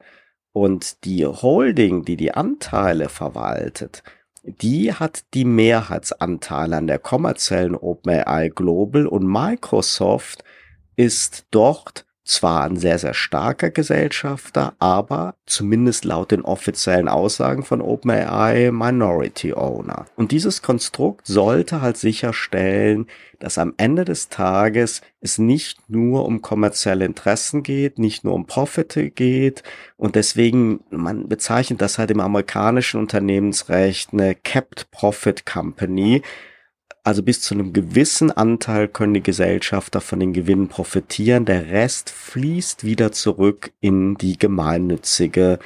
Und 0.52 1.04
die 1.04 1.24
Holding, 1.24 2.04
die 2.04 2.16
die 2.16 2.34
Anteile 2.34 3.08
verwaltet, 3.08 4.02
die 4.42 4.92
hat 4.92 5.24
die 5.34 5.44
Mehrheitsanteile 5.44 6.76
an 6.76 6.86
der 6.86 6.98
kommerziellen 6.98 7.76
OpenAI 7.76 8.48
Global 8.48 9.06
und 9.06 9.26
Microsoft 9.26 10.44
ist 10.96 11.46
dort 11.50 12.04
zwar 12.24 12.64
ein 12.64 12.76
sehr, 12.76 12.98
sehr 12.98 13.14
starker 13.14 13.70
Gesellschafter, 13.70 14.74
aber 14.78 15.34
zumindest 15.46 16.04
laut 16.04 16.30
den 16.30 16.42
offiziellen 16.42 17.08
Aussagen 17.08 17.64
von 17.64 17.80
OpenAI 17.80 18.70
Minority 18.72 19.54
Owner. 19.54 20.06
Und 20.16 20.30
dieses 20.30 20.62
Konstrukt 20.62 21.26
sollte 21.26 21.80
halt 21.80 21.96
sicherstellen, 21.96 23.06
dass 23.40 23.58
am 23.58 23.74
Ende 23.76 24.04
des 24.04 24.28
Tages 24.28 25.00
es 25.20 25.38
nicht 25.38 25.90
nur 25.90 26.24
um 26.26 26.42
kommerzielle 26.42 27.04
Interessen 27.04 27.64
geht, 27.64 27.98
nicht 27.98 28.22
nur 28.22 28.34
um 28.34 28.46
Profite 28.46 29.10
geht 29.10 29.64
und 29.96 30.14
deswegen, 30.14 30.80
man 30.90 31.28
bezeichnet 31.28 31.80
das 31.80 31.98
halt 31.98 32.12
im 32.12 32.20
amerikanischen 32.20 33.00
Unternehmensrecht 33.00 34.12
eine 34.12 34.36
Capped 34.36 34.90
Profit 34.92 35.44
Company, 35.44 36.22
also 37.04 37.22
bis 37.22 37.40
zu 37.40 37.54
einem 37.54 37.72
gewissen 37.72 38.30
Anteil 38.30 38.88
können 38.88 39.14
die 39.14 39.22
Gesellschafter 39.22 40.00
von 40.00 40.20
den 40.20 40.32
Gewinnen 40.32 40.68
profitieren. 40.68 41.44
Der 41.44 41.66
Rest 41.66 42.10
fließt 42.10 42.84
wieder 42.84 43.12
zurück 43.12 43.72
in 43.80 44.14
die 44.16 44.38
gemeinnützige 44.38 45.58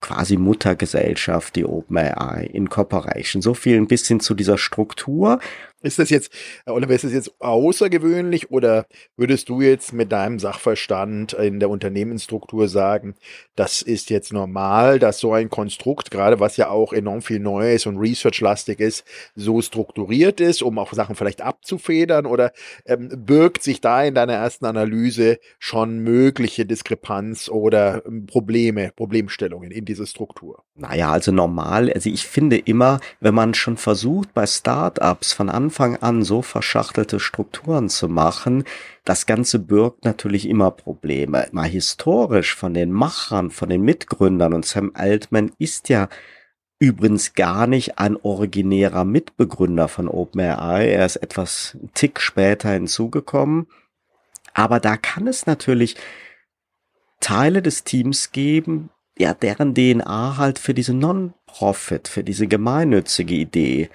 quasi 0.00 0.36
Muttergesellschaft, 0.36 1.56
die 1.56 1.64
OpenAI 1.64 2.44
Incorporation. 2.52 3.42
So 3.42 3.54
viel 3.54 3.76
ein 3.76 3.88
bisschen 3.88 4.20
zu 4.20 4.34
dieser 4.34 4.58
Struktur. 4.58 5.38
Ist 5.86 5.98
das 5.98 6.10
jetzt, 6.10 6.32
Oliver, 6.66 6.94
ist 6.94 7.04
das 7.04 7.12
jetzt 7.12 7.40
außergewöhnlich 7.40 8.50
oder 8.50 8.86
würdest 9.16 9.48
du 9.48 9.60
jetzt 9.60 9.92
mit 9.92 10.12
deinem 10.12 10.38
Sachverstand 10.38 11.32
in 11.34 11.60
der 11.60 11.70
Unternehmensstruktur 11.70 12.68
sagen, 12.68 13.14
das 13.54 13.82
ist 13.82 14.10
jetzt 14.10 14.32
normal, 14.32 14.98
dass 14.98 15.20
so 15.20 15.32
ein 15.32 15.48
Konstrukt, 15.48 16.10
gerade 16.10 16.40
was 16.40 16.56
ja 16.56 16.68
auch 16.68 16.92
enorm 16.92 17.22
viel 17.22 17.38
Neues 17.38 17.86
und 17.86 17.98
Research-lastig 17.98 18.80
ist, 18.80 19.04
so 19.34 19.62
strukturiert 19.62 20.40
ist, 20.40 20.62
um 20.62 20.78
auch 20.78 20.92
Sachen 20.92 21.14
vielleicht 21.14 21.40
abzufedern 21.40 22.26
oder 22.26 22.52
ähm, 22.84 23.10
birgt 23.24 23.62
sich 23.62 23.80
da 23.80 24.02
in 24.02 24.14
deiner 24.14 24.34
ersten 24.34 24.66
Analyse 24.66 25.38
schon 25.58 26.00
mögliche 26.00 26.66
Diskrepanz 26.66 27.48
oder 27.48 28.04
ähm, 28.06 28.26
Probleme, 28.26 28.92
Problemstellungen 28.94 29.70
in 29.70 29.84
dieser 29.84 30.06
Struktur? 30.06 30.64
Naja, 30.74 31.12
also 31.12 31.32
normal, 31.32 31.90
also 31.92 32.10
ich 32.10 32.26
finde 32.26 32.58
immer, 32.58 33.00
wenn 33.20 33.34
man 33.34 33.54
schon 33.54 33.76
versucht, 33.76 34.34
bei 34.34 34.46
Startups 34.46 35.32
von 35.32 35.48
Anfang 35.48 35.75
an 35.80 36.22
so 36.22 36.42
verschachtelte 36.42 37.20
Strukturen 37.20 37.88
zu 37.88 38.08
machen, 38.08 38.64
das 39.04 39.26
Ganze 39.26 39.58
birgt 39.58 40.04
natürlich 40.04 40.48
immer 40.48 40.70
Probleme. 40.70 41.48
Mal 41.52 41.68
historisch 41.68 42.54
von 42.54 42.74
den 42.74 42.92
Machern, 42.92 43.50
von 43.50 43.68
den 43.68 43.82
Mitgründern 43.82 44.54
und 44.54 44.64
Sam 44.64 44.92
Altman 44.94 45.52
ist 45.58 45.88
ja 45.88 46.08
übrigens 46.78 47.34
gar 47.34 47.66
nicht 47.66 47.98
ein 47.98 48.16
originärer 48.16 49.04
Mitbegründer 49.04 49.88
von 49.88 50.08
OpenAI. 50.08 50.88
Er 50.88 51.06
ist 51.06 51.16
etwas 51.16 51.76
einen 51.78 51.92
Tick 51.94 52.20
später 52.20 52.70
hinzugekommen. 52.70 53.66
Aber 54.54 54.80
da 54.80 54.96
kann 54.96 55.26
es 55.26 55.46
natürlich 55.46 55.96
Teile 57.20 57.62
des 57.62 57.84
Teams 57.84 58.32
geben, 58.32 58.90
ja, 59.18 59.32
deren 59.32 59.74
DNA 59.74 60.36
halt 60.36 60.58
für 60.58 60.74
diese 60.74 60.92
Non-Profit, 60.92 62.08
für 62.08 62.22
diese 62.22 62.46
gemeinnützige 62.46 63.34
Idee 63.34 63.82
äh, 63.84 63.88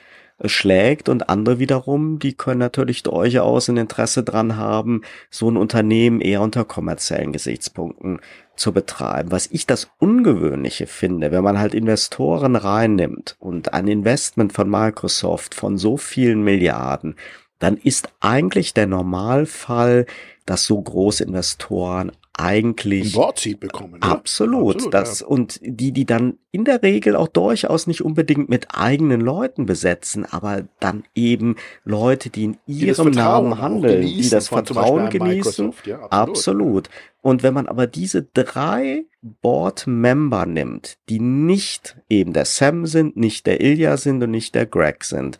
schlägt 0.45 1.09
und 1.09 1.29
andere 1.29 1.59
wiederum, 1.59 2.19
die 2.19 2.33
können 2.33 2.59
natürlich 2.59 3.03
durchaus 3.03 3.69
ein 3.69 3.77
Interesse 3.77 4.23
dran 4.23 4.57
haben, 4.57 5.01
so 5.29 5.49
ein 5.49 5.57
Unternehmen 5.57 6.21
eher 6.21 6.41
unter 6.41 6.65
kommerziellen 6.65 7.31
Gesichtspunkten 7.31 8.19
zu 8.55 8.71
betreiben. 8.73 9.31
Was 9.31 9.47
ich 9.47 9.67
das 9.67 9.89
Ungewöhnliche 9.99 10.87
finde, 10.87 11.31
wenn 11.31 11.43
man 11.43 11.59
halt 11.59 11.73
Investoren 11.73 12.55
reinnimmt 12.55 13.35
und 13.39 13.73
ein 13.73 13.87
Investment 13.87 14.53
von 14.53 14.69
Microsoft 14.69 15.55
von 15.55 15.77
so 15.77 15.97
vielen 15.97 16.43
Milliarden, 16.43 17.15
dann 17.59 17.77
ist 17.77 18.09
eigentlich 18.19 18.73
der 18.73 18.87
Normalfall, 18.87 20.05
dass 20.45 20.65
so 20.65 20.81
Großinvestoren 20.81 22.11
eigentlich 22.37 23.13
Boardseat 23.13 23.59
bekommen. 23.59 23.95
Oder? 23.95 24.11
Absolut. 24.11 24.75
Absolut 24.75 24.93
das, 24.93 25.19
ja. 25.19 25.27
Und 25.27 25.59
die, 25.63 25.91
die 25.91 26.05
dann 26.05 26.37
in 26.51 26.65
der 26.65 26.81
Regel 26.81 27.15
auch 27.15 27.27
durchaus 27.27 27.87
nicht 27.87 28.01
unbedingt 28.01 28.49
mit 28.49 28.67
eigenen 28.73 29.21
Leuten 29.21 29.65
besetzen, 29.65 30.25
aber 30.25 30.63
dann 30.79 31.03
eben 31.15 31.55
Leute, 31.83 32.29
die 32.29 32.45
in 32.45 32.57
ihrem 32.67 33.11
die 33.11 33.17
Namen 33.17 33.59
handeln, 33.59 34.01
die 34.01 34.29
das 34.29 34.49
Vertrauen 34.49 35.09
genießen. 35.09 35.73
Ja, 35.85 35.95
absolut. 36.03 36.29
absolut. 36.29 36.89
Und 37.21 37.43
wenn 37.43 37.53
man 37.53 37.67
aber 37.67 37.85
diese 37.85 38.23
drei 38.23 39.05
Board-Member 39.21 40.45
nimmt, 40.45 40.97
die 41.09 41.19
nicht 41.19 41.97
eben 42.09 42.33
der 42.33 42.45
Sam 42.45 42.85
sind, 42.85 43.15
nicht 43.15 43.45
der 43.45 43.61
Ilya 43.61 43.97
sind 43.97 44.23
und 44.23 44.31
nicht 44.31 44.55
der 44.55 44.65
Greg 44.65 45.03
sind, 45.03 45.37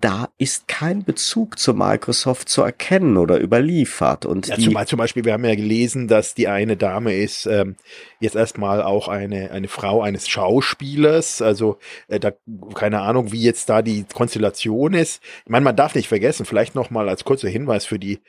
da 0.00 0.28
ist 0.38 0.68
kein 0.68 1.04
Bezug 1.04 1.58
zu 1.58 1.74
Microsoft 1.74 2.48
zu 2.48 2.62
erkennen 2.62 3.16
oder 3.16 3.40
überliefert. 3.40 4.26
Und 4.26 4.48
ja, 4.48 4.58
zumal 4.58 4.86
zum 4.86 4.98
Beispiel, 4.98 5.24
wir 5.24 5.32
haben 5.32 5.44
ja 5.44 5.54
gelesen, 5.54 6.08
dass 6.08 6.34
die 6.34 6.48
eine 6.48 6.76
Dame 6.76 7.14
ist 7.14 7.46
ähm, 7.46 7.76
jetzt 8.20 8.36
erstmal 8.36 8.82
auch 8.82 9.08
eine, 9.08 9.50
eine 9.50 9.68
Frau 9.68 10.02
eines 10.02 10.28
Schauspielers. 10.28 11.40
Also 11.40 11.78
äh, 12.08 12.20
da 12.20 12.32
keine 12.74 13.00
Ahnung, 13.00 13.32
wie 13.32 13.42
jetzt 13.42 13.68
da 13.68 13.82
die 13.82 14.04
Konstellation 14.12 14.94
ist. 14.94 15.22
Ich 15.44 15.50
meine, 15.50 15.64
man 15.64 15.76
darf 15.76 15.94
nicht 15.94 16.08
vergessen, 16.08 16.46
vielleicht 16.46 16.74
noch 16.74 16.90
mal 16.90 17.08
als 17.08 17.24
kurzer 17.24 17.48
Hinweis 17.48 17.86
für 17.86 17.98
die 17.98 18.20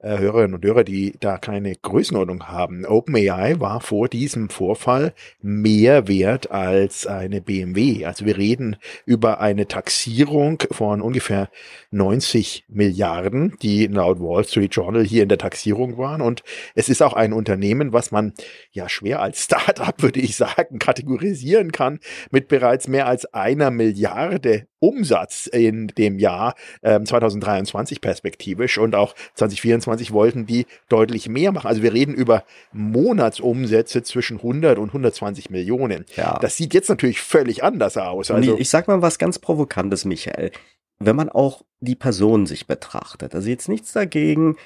äh, 0.00 0.18
Hörerinnen 0.18 0.54
und 0.54 0.64
Hörer, 0.64 0.84
die 0.84 1.14
da 1.20 1.38
keine 1.38 1.74
Größenordnung 1.74 2.48
haben. 2.48 2.84
OpenAI 2.84 3.58
war 3.60 3.80
vor 3.80 4.08
diesem 4.08 4.48
Vorfall 4.48 5.14
mehr 5.42 6.08
wert 6.08 6.50
als 6.50 7.06
eine 7.06 7.40
BMW. 7.40 8.04
Also 8.04 8.26
wir 8.26 8.36
reden 8.36 8.76
über 9.04 9.40
eine 9.40 9.66
Taxierung 9.68 10.62
von 10.70 11.00
ungefähr 11.00 11.48
90 11.90 12.64
Milliarden, 12.68 13.56
die 13.62 13.86
laut 13.86 14.20
Wall 14.20 14.44
Street 14.44 14.74
Journal 14.74 15.04
hier 15.04 15.22
in 15.22 15.28
der 15.28 15.38
Taxierung 15.38 15.98
waren. 15.98 16.20
Und 16.20 16.42
es 16.74 16.88
ist 16.88 17.02
auch 17.02 17.14
ein 17.14 17.32
Unternehmen, 17.32 17.92
was 17.92 18.10
man 18.10 18.32
ja 18.72 18.88
schwer 18.88 19.20
als 19.20 19.44
Startup, 19.44 19.94
würde 20.02 20.20
ich 20.20 20.36
sagen, 20.36 20.78
kategorisieren 20.78 21.72
kann, 21.72 22.00
mit 22.30 22.48
bereits 22.48 22.88
mehr 22.88 23.06
als 23.06 23.32
einer 23.32 23.70
Milliarde 23.70 24.66
Umsatz 24.86 25.46
in 25.46 25.88
dem 25.88 26.18
Jahr 26.18 26.54
äh, 26.82 27.00
2023 27.00 28.00
perspektivisch 28.00 28.78
und 28.78 28.94
auch 28.94 29.14
2024 29.34 30.12
wollten 30.12 30.46
die 30.46 30.66
deutlich 30.88 31.28
mehr 31.28 31.52
machen. 31.52 31.66
Also 31.66 31.82
wir 31.82 31.92
reden 31.92 32.14
über 32.14 32.44
Monatsumsätze 32.72 34.02
zwischen 34.02 34.38
100 34.38 34.78
und 34.78 34.88
120 34.88 35.50
Millionen. 35.50 36.04
Ja. 36.14 36.38
Das 36.40 36.56
sieht 36.56 36.74
jetzt 36.74 36.88
natürlich 36.88 37.20
völlig 37.20 37.64
anders 37.64 37.96
aus. 37.96 38.30
Also 38.30 38.54
ich, 38.54 38.60
ich 38.60 38.70
sag 38.70 38.88
mal 38.88 39.02
was 39.02 39.18
ganz 39.18 39.38
Provokantes, 39.38 40.04
Michael. 40.04 40.52
Wenn 40.98 41.16
man 41.16 41.28
auch 41.28 41.62
die 41.80 41.96
Person 41.96 42.46
sich 42.46 42.66
betrachtet, 42.66 43.34
also 43.34 43.48
jetzt 43.48 43.68
nichts 43.68 43.92
dagegen, 43.92 44.56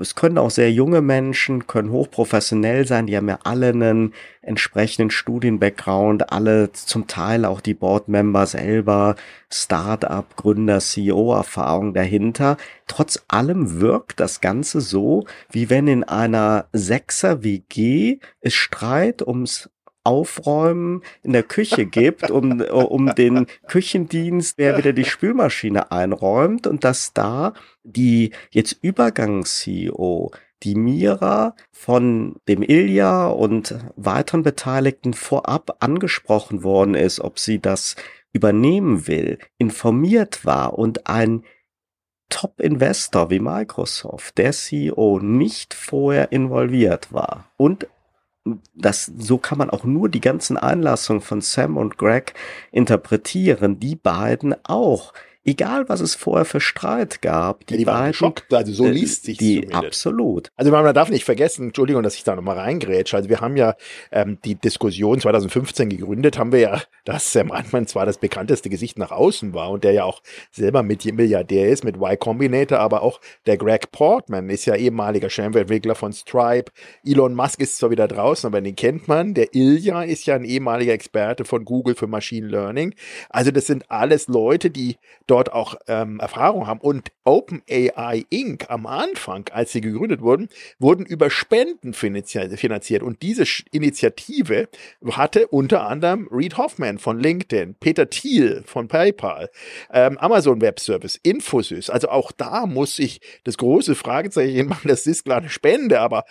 es 0.00 0.14
können 0.14 0.38
auch 0.38 0.50
sehr 0.50 0.72
junge 0.72 1.00
Menschen, 1.00 1.66
können 1.66 1.90
hochprofessionell 1.90 2.86
sein, 2.86 3.06
die 3.06 3.16
haben 3.16 3.28
ja 3.28 3.38
alle 3.44 3.68
einen 3.68 4.14
entsprechenden 4.42 5.10
Studienbackground, 5.10 6.32
alle 6.32 6.72
zum 6.72 7.06
Teil 7.06 7.44
auch 7.44 7.60
die 7.60 7.74
Boardmember 7.74 8.46
selber, 8.46 9.16
Start-up, 9.52 10.36
Gründer, 10.36 10.80
CEO-Erfahrung 10.80 11.94
dahinter. 11.94 12.56
Trotz 12.86 13.24
allem 13.28 13.80
wirkt 13.80 14.20
das 14.20 14.40
Ganze 14.40 14.80
so, 14.80 15.24
wie 15.50 15.70
wenn 15.70 15.88
in 15.88 16.04
einer 16.04 16.66
Sechser-WG 16.72 18.18
es 18.40 18.54
Streit 18.54 19.26
ums 19.26 19.70
Aufräumen 20.06 21.02
in 21.22 21.32
der 21.32 21.42
Küche 21.42 21.84
gibt, 21.84 22.30
um, 22.30 22.60
um 22.60 23.14
den 23.14 23.46
Küchendienst, 23.66 24.56
wer 24.56 24.78
wieder 24.78 24.92
die 24.92 25.04
Spülmaschine 25.04 25.90
einräumt 25.90 26.66
und 26.68 26.84
dass 26.84 27.12
da 27.12 27.54
die 27.82 28.30
jetzt 28.50 28.78
Übergangs-CEO 28.82 30.30
die 30.62 30.74
Mira 30.74 31.54
von 31.70 32.36
dem 32.48 32.62
Ilja 32.62 33.26
und 33.26 33.74
weiteren 33.96 34.42
Beteiligten 34.42 35.12
vorab 35.12 35.76
angesprochen 35.80 36.62
worden 36.62 36.94
ist, 36.94 37.20
ob 37.20 37.38
sie 37.38 37.60
das 37.60 37.96
übernehmen 38.32 39.06
will, 39.06 39.38
informiert 39.58 40.44
war 40.44 40.78
und 40.78 41.08
ein 41.08 41.44
Top-Investor 42.28 43.30
wie 43.30 43.38
Microsoft, 43.38 44.38
der 44.38 44.52
CEO, 44.52 45.20
nicht 45.20 45.74
vorher 45.74 46.32
involviert 46.32 47.12
war 47.12 47.50
und 47.56 47.86
das, 48.74 49.10
so 49.18 49.38
kann 49.38 49.58
man 49.58 49.70
auch 49.70 49.84
nur 49.84 50.08
die 50.08 50.20
ganzen 50.20 50.56
Einlassungen 50.56 51.22
von 51.22 51.40
Sam 51.40 51.76
und 51.76 51.98
Greg 51.98 52.34
interpretieren. 52.72 53.80
Die 53.80 53.96
beiden 53.96 54.54
auch 54.64 55.12
egal 55.46 55.88
was 55.88 56.00
es 56.00 56.14
vorher 56.14 56.44
für 56.44 56.60
Streit 56.60 57.22
gab, 57.22 57.66
die, 57.66 57.74
ja, 57.74 57.78
die 57.78 57.86
waren 57.86 58.08
geschockt, 58.08 58.52
also 58.52 58.72
so 58.72 58.84
äh, 58.84 58.90
liest 58.90 59.24
sich 59.24 59.38
die 59.38 59.60
zumindest. 59.60 59.84
absolut. 59.84 60.52
Also 60.56 60.72
man 60.72 60.94
darf 60.94 61.08
nicht 61.08 61.24
vergessen, 61.24 61.68
Entschuldigung, 61.68 62.02
dass 62.02 62.16
ich 62.16 62.24
da 62.24 62.34
nochmal 62.34 62.58
reingrätsche. 62.58 63.16
Also 63.16 63.28
wir 63.28 63.40
haben 63.40 63.56
ja 63.56 63.76
ähm, 64.10 64.38
die 64.44 64.56
Diskussion 64.56 65.20
2015 65.20 65.88
gegründet, 65.88 66.38
haben 66.38 66.52
wir 66.52 66.58
ja, 66.58 66.82
dass 67.04 67.32
Sam 67.32 67.52
Altman 67.52 67.86
zwar 67.86 68.04
das 68.04 68.18
bekannteste 68.18 68.68
Gesicht 68.68 68.98
nach 68.98 69.12
außen 69.12 69.54
war 69.54 69.70
und 69.70 69.84
der 69.84 69.92
ja 69.92 70.04
auch 70.04 70.20
selber 70.50 70.82
mit 70.82 71.04
Milliardär 71.04 71.68
ist, 71.68 71.84
mit 71.84 71.96
Y 71.96 72.18
Combinator, 72.18 72.80
aber 72.80 73.02
auch 73.02 73.20
der 73.46 73.56
Greg 73.56 73.92
Portman 73.92 74.50
ist 74.50 74.66
ja 74.66 74.74
ehemaliger 74.74 75.30
Chefentwickler 75.30 75.94
von 75.94 76.12
Stripe. 76.12 76.72
Elon 77.04 77.34
Musk 77.34 77.60
ist 77.60 77.78
zwar 77.78 77.90
wieder 77.90 78.08
draußen, 78.08 78.48
aber 78.48 78.60
den 78.60 78.74
kennt 78.74 79.06
man. 79.06 79.34
Der 79.34 79.54
Ilya 79.54 80.02
ist 80.02 80.26
ja 80.26 80.34
ein 80.34 80.44
ehemaliger 80.44 80.92
Experte 80.92 81.44
von 81.44 81.64
Google 81.64 81.94
für 81.94 82.08
Machine 82.08 82.48
Learning. 82.48 82.94
Also 83.30 83.52
das 83.52 83.66
sind 83.66 83.88
alles 83.90 84.26
Leute, 84.26 84.70
die 84.70 84.96
dort 85.26 85.35
dort 85.36 85.52
auch 85.52 85.74
ähm, 85.86 86.18
Erfahrung 86.18 86.66
haben. 86.66 86.80
Und 86.80 87.10
OpenAI 87.24 88.24
Inc. 88.30 88.70
am 88.70 88.86
Anfang, 88.86 89.44
als 89.52 89.72
sie 89.72 89.82
gegründet 89.82 90.22
wurden, 90.22 90.48
wurden 90.78 91.04
über 91.04 91.28
Spenden 91.28 91.92
finanziert. 91.92 93.02
Und 93.02 93.22
diese 93.22 93.44
Initiative 93.70 94.68
hatte 95.10 95.48
unter 95.48 95.86
anderem 95.86 96.28
Reed 96.30 96.56
Hoffman 96.56 96.98
von 96.98 97.20
LinkedIn, 97.20 97.74
Peter 97.78 98.08
Thiel 98.08 98.62
von 98.64 98.88
PayPal, 98.88 99.50
ähm, 99.92 100.16
Amazon 100.18 100.60
Web 100.62 100.80
Service, 100.80 101.20
Infosys. 101.22 101.90
Also 101.90 102.08
auch 102.08 102.32
da 102.32 102.66
muss 102.66 102.98
ich 102.98 103.20
das 103.44 103.58
große 103.58 103.94
Fragezeichen 103.94 104.68
machen, 104.68 104.88
das 104.88 105.06
ist 105.06 105.24
klar 105.24 105.38
eine 105.38 105.50
Spende, 105.50 106.00
aber 106.00 106.24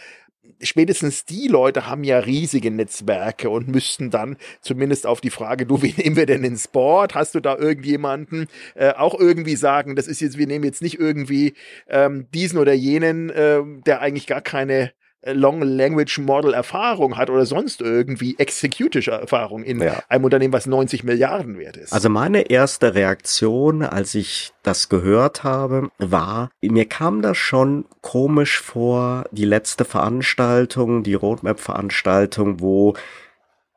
spätestens 0.62 1.26
die 1.26 1.48
Leute 1.48 1.88
haben 1.88 2.04
ja 2.04 2.20
riesige 2.20 2.72
Netzwerke 2.72 3.50
und 3.50 3.68
müssten 3.68 4.10
dann 4.10 4.38
zumindest 4.62 5.08
auf 5.08 5.22
die 5.22 5.30
Frage, 5.30 5.66
du, 5.66 5.82
wie 5.82 5.94
nehmen 5.98 6.16
wir 6.16 6.26
denn 6.26 6.44
ins 6.44 6.66
Sport? 6.66 7.16
Hast 7.16 7.36
du 7.36 7.40
da 7.40 7.58
irgendjemanden 7.58 8.48
äh, 8.76 8.94
auch 8.94 9.20
irgendwie 9.20 9.56
sagen, 9.56 9.96
das 9.96 10.08
ist 10.08 10.22
jetzt, 10.22 10.38
wir 10.38 10.48
nehmen 10.48 10.66
jetzt 10.66 10.82
nicht 10.82 11.00
irgendwie 11.00 11.54
ähm, 11.88 12.28
diesen 12.34 12.60
oder 12.60 12.74
jenen, 12.74 13.30
äh, 13.30 13.62
der 13.86 14.02
eigentlich 14.02 14.28
gar 14.28 14.42
keine 14.42 14.92
Long 15.26 15.62
Language 15.62 16.20
Model 16.20 16.54
Erfahrung 16.54 17.18
hat 17.18 17.30
oder 17.30 17.46
sonst 17.46 17.82
irgendwie 17.82 18.36
Executive 18.38 19.10
Erfahrung 19.10 19.64
in 19.64 19.82
ja. 19.82 20.04
einem 20.08 20.24
Unternehmen, 20.24 20.54
was 20.54 20.68
90 20.68 21.04
Milliarden 21.04 21.58
wert 21.58 21.78
ist. 21.78 21.94
Also 21.94 22.10
meine 22.10 22.50
erste 22.50 22.94
Reaktion, 22.94 23.82
als 23.82 24.14
ich 24.14 24.54
das 24.62 24.88
gehört 24.88 25.44
habe, 25.44 25.90
war, 25.98 26.52
mir 26.62 26.86
kam 26.86 27.22
das 27.22 27.38
schon 27.38 27.86
komisch 28.02 28.62
vor, 28.62 29.26
die 29.32 29.46
letzte 29.46 29.84
Veranstaltung, 29.84 31.04
die 31.04 31.16
Roadmap 31.16 31.60
Veranstaltung, 31.60 32.62
wo 32.62 32.94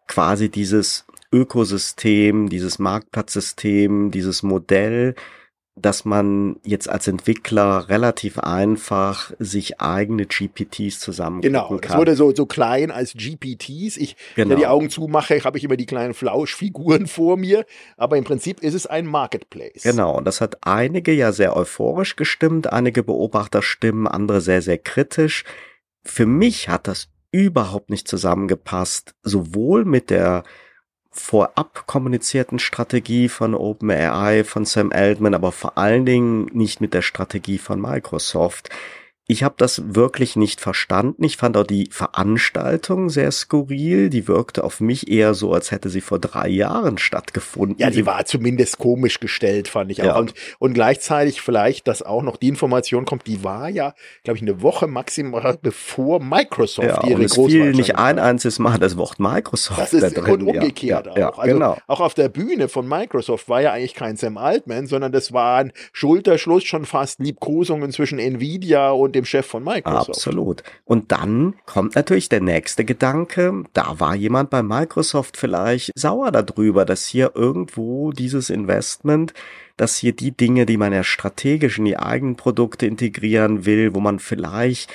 quasi 0.07 0.51
dieses 0.51 1.07
Ökosystem, 1.33 2.49
dieses 2.49 2.79
Marktplatzsystem, 2.79 4.11
dieses 4.11 4.42
Modell 4.42 5.14
dass 5.81 6.05
man 6.05 6.57
jetzt 6.64 6.88
als 6.88 7.09
Entwickler 7.09 7.88
relativ 7.88 8.38
einfach 8.38 9.33
sich 9.38 9.81
eigene 9.81 10.27
GPTs 10.27 11.01
zusammen 11.01 11.41
Genau, 11.41 11.77
kann. 11.79 11.93
es 11.93 11.97
wurde 11.97 12.17
so, 12.17 12.35
so 12.35 12.47
klein 12.47 12.91
als 12.91 13.14
GPTs. 13.14 13.97
Ich, 13.97 14.17
genau. 14.35 14.51
wenn 14.51 14.57
ich 14.59 14.62
die 14.62 14.67
Augen 14.67 14.91
zumache, 14.91 15.43
habe 15.45 15.59
ich 15.59 15.64
immer 15.64 15.77
die 15.77 15.87
kleinen 15.87 16.14
Flauschfiguren 16.14 17.07
vor 17.07 17.37
mir, 17.37 17.64
aber 17.97 18.17
im 18.17 18.25
Prinzip 18.25 18.61
ist 18.61 18.75
es 18.75 18.87
ein 18.87 19.07
Marketplace. 19.07 19.83
Genau, 19.83 20.17
und 20.17 20.25
das 20.25 20.41
hat 20.41 20.59
einige 20.62 21.12
ja 21.12 21.33
sehr 21.33 21.57
euphorisch 21.57 22.17
gestimmt, 22.17 22.73
einige 22.73 23.03
Beobachter 23.03 23.62
stimmen, 23.62 24.07
andere 24.07 24.41
sehr, 24.41 24.62
sehr 24.62 24.79
kritisch. 24.79 25.45
Für 26.05 26.27
mich 26.27 26.69
hat 26.69 26.88
das 26.88 27.09
überhaupt 27.31 27.91
nicht 27.91 28.09
zusammengepasst, 28.09 29.14
sowohl 29.23 29.85
mit 29.85 30.11
der 30.11 30.45
vorab 31.20 31.87
kommunizierten 31.87 32.59
Strategie 32.59 33.28
von 33.28 33.54
OpenAI, 33.54 34.44
von 34.44 34.64
Sam 34.64 34.92
Altman, 34.92 35.35
aber 35.35 35.52
vor 35.52 35.78
allen 35.78 36.07
Dingen 36.07 36.46
nicht 36.52 36.81
mit 36.81 36.94
der 36.94 37.02
Strategie 37.02 37.59
von 37.59 37.81
Microsoft. 37.81 38.70
Ich 39.31 39.43
habe 39.43 39.57
das 39.59 39.95
wirklich 39.95 40.37
nicht 40.37 40.59
verstanden. 40.59 41.23
Ich 41.23 41.37
fand 41.37 41.59
auch 41.59 41.67
die 41.67 41.91
Veranstaltung 41.91 43.11
sehr 43.11 43.31
skurril. 43.31 44.09
Die 44.09 44.27
wirkte 44.27 44.64
auf 44.64 44.81
mich 44.81 45.11
eher 45.11 45.35
so, 45.35 45.53
als 45.53 45.71
hätte 45.71 45.91
sie 45.91 46.01
vor 46.01 46.19
drei 46.19 46.49
Jahren 46.49 46.97
stattgefunden. 46.97 47.77
Ja, 47.79 47.91
die 47.91 48.07
war 48.07 48.25
zumindest 48.25 48.79
komisch 48.79 49.21
gestellt, 49.21 49.69
fand 49.69 49.91
ich 49.91 50.01
auch. 50.01 50.07
Ja. 50.07 50.19
Und, 50.19 50.33
und 50.59 50.73
gleichzeitig 50.73 51.43
vielleicht, 51.43 51.88
dass 51.88 52.01
auch 52.01 52.23
noch 52.23 52.38
die 52.38 52.49
Information 52.49 53.05
kommt, 53.05 53.27
die 53.27 53.45
war 53.45 53.69
ja, 53.69 53.93
glaube 54.25 54.38
ich, 54.38 54.43
eine 54.43 54.62
Woche 54.62 54.87
maximal 54.87 55.59
bevor 55.61 56.21
Microsoft 56.23 56.88
ja, 56.88 57.07
ihre 57.07 57.17
und 57.17 57.25
es 57.25 57.35
fiel 57.35 57.73
nicht 57.73 57.97
ein 57.97 58.19
einziges 58.19 58.59
Mal 58.59 58.79
das 58.79 58.97
Wort 58.97 59.21
Microsoft 59.21 59.79
das 59.79 59.93
ist, 59.93 60.17
da 60.17 60.23
drin. 60.23 60.41
Und 60.41 60.57
umgekehrt 60.57 61.07
ja, 61.07 61.19
ja, 61.19 61.33
auch. 61.35 61.38
Also 61.38 61.55
genau. 61.55 61.77
auch 61.87 62.01
auf 62.01 62.14
der 62.14 62.31
Bühne 62.31 62.69
von 62.71 62.88
Microsoft 62.88 63.51
war 63.51 63.61
ja 63.61 63.73
eigentlich 63.73 63.93
kein 63.93 64.17
Sam 64.17 64.38
Altman, 64.38 64.87
sondern 64.87 65.12
das 65.12 65.35
war 65.35 65.59
ein 65.59 65.73
Schulterschluss, 65.93 66.64
schon 66.64 66.87
fast 66.87 67.21
Liebkosungen 67.21 67.93
zwischen 67.93 68.19
Nvidia 68.19 68.88
und 68.88 69.17
dem 69.18 69.24
Chef 69.24 69.46
von 69.46 69.64
Microsoft. 69.64 70.11
Absolut. 70.11 70.62
Und 70.85 71.12
dann 71.12 71.54
kommt 71.66 71.94
natürlich 71.94 72.28
der 72.28 72.40
nächste 72.40 72.85
Gedanke, 72.85 73.64
da 73.72 74.00
war 74.00 74.14
jemand 74.14 74.50
bei 74.50 74.62
Microsoft 74.62 75.37
vielleicht 75.37 75.92
sauer 75.94 76.33
darüber, 76.33 76.85
dass 76.85 77.07
hier 77.07 77.33
irgendwo 77.35 78.12
dieses 78.12 78.50
Investment 78.50 79.35
dass 79.78 79.96
hier 79.96 80.12
die 80.12 80.37
Dinge, 80.37 80.66
die 80.66 80.76
man 80.76 80.92
ja 80.92 81.04
strategisch 81.04 81.78
in 81.78 81.87
die 81.87 81.96
eigenen 81.96 82.37
Produkte 82.37 82.85
integrieren 82.85 83.64
will, 83.64 83.94
wo 83.94 84.00
man 84.00 84.18
vielleicht 84.18 84.90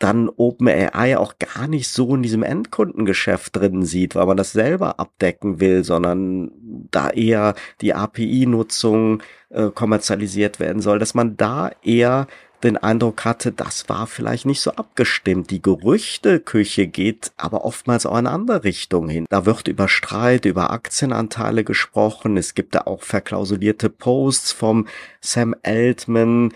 dann 0.00 0.28
OpenAI 0.28 1.16
auch 1.16 1.38
gar 1.38 1.68
nicht 1.68 1.88
so 1.88 2.14
in 2.16 2.22
diesem 2.22 2.42
Endkundengeschäft 2.42 3.54
drin 3.54 3.84
sieht, 3.84 4.16
weil 4.16 4.26
man 4.26 4.36
das 4.36 4.52
selber 4.52 4.98
abdecken 4.98 5.60
will, 5.60 5.84
sondern 5.84 6.50
da 6.90 7.10
eher 7.10 7.54
die 7.80 7.94
API-Nutzung 7.94 9.22
äh, 9.50 9.70
kommerzialisiert 9.70 10.58
werden 10.58 10.82
soll, 10.82 10.98
dass 10.98 11.14
man 11.14 11.36
da 11.36 11.70
eher 11.82 12.26
den 12.64 12.76
Eindruck 12.76 13.24
hatte, 13.24 13.52
das 13.52 13.88
war 13.88 14.06
vielleicht 14.06 14.46
nicht 14.46 14.60
so 14.60 14.72
abgestimmt. 14.72 15.50
Die 15.50 15.62
Gerüchteküche 15.62 16.86
geht 16.86 17.32
aber 17.36 17.64
oftmals 17.64 18.06
auch 18.06 18.12
in 18.12 18.26
eine 18.26 18.30
andere 18.30 18.64
Richtung 18.64 19.08
hin. 19.08 19.26
Da 19.28 19.46
wird 19.46 19.68
über 19.68 19.88
Streit, 19.88 20.44
über 20.44 20.70
Aktienanteile 20.70 21.64
gesprochen. 21.64 22.36
Es 22.36 22.54
gibt 22.54 22.74
da 22.74 22.82
auch 22.82 23.02
verklausulierte 23.02 23.90
Posts 23.90 24.52
vom 24.52 24.88
Sam 25.20 25.54
Altman, 25.62 26.52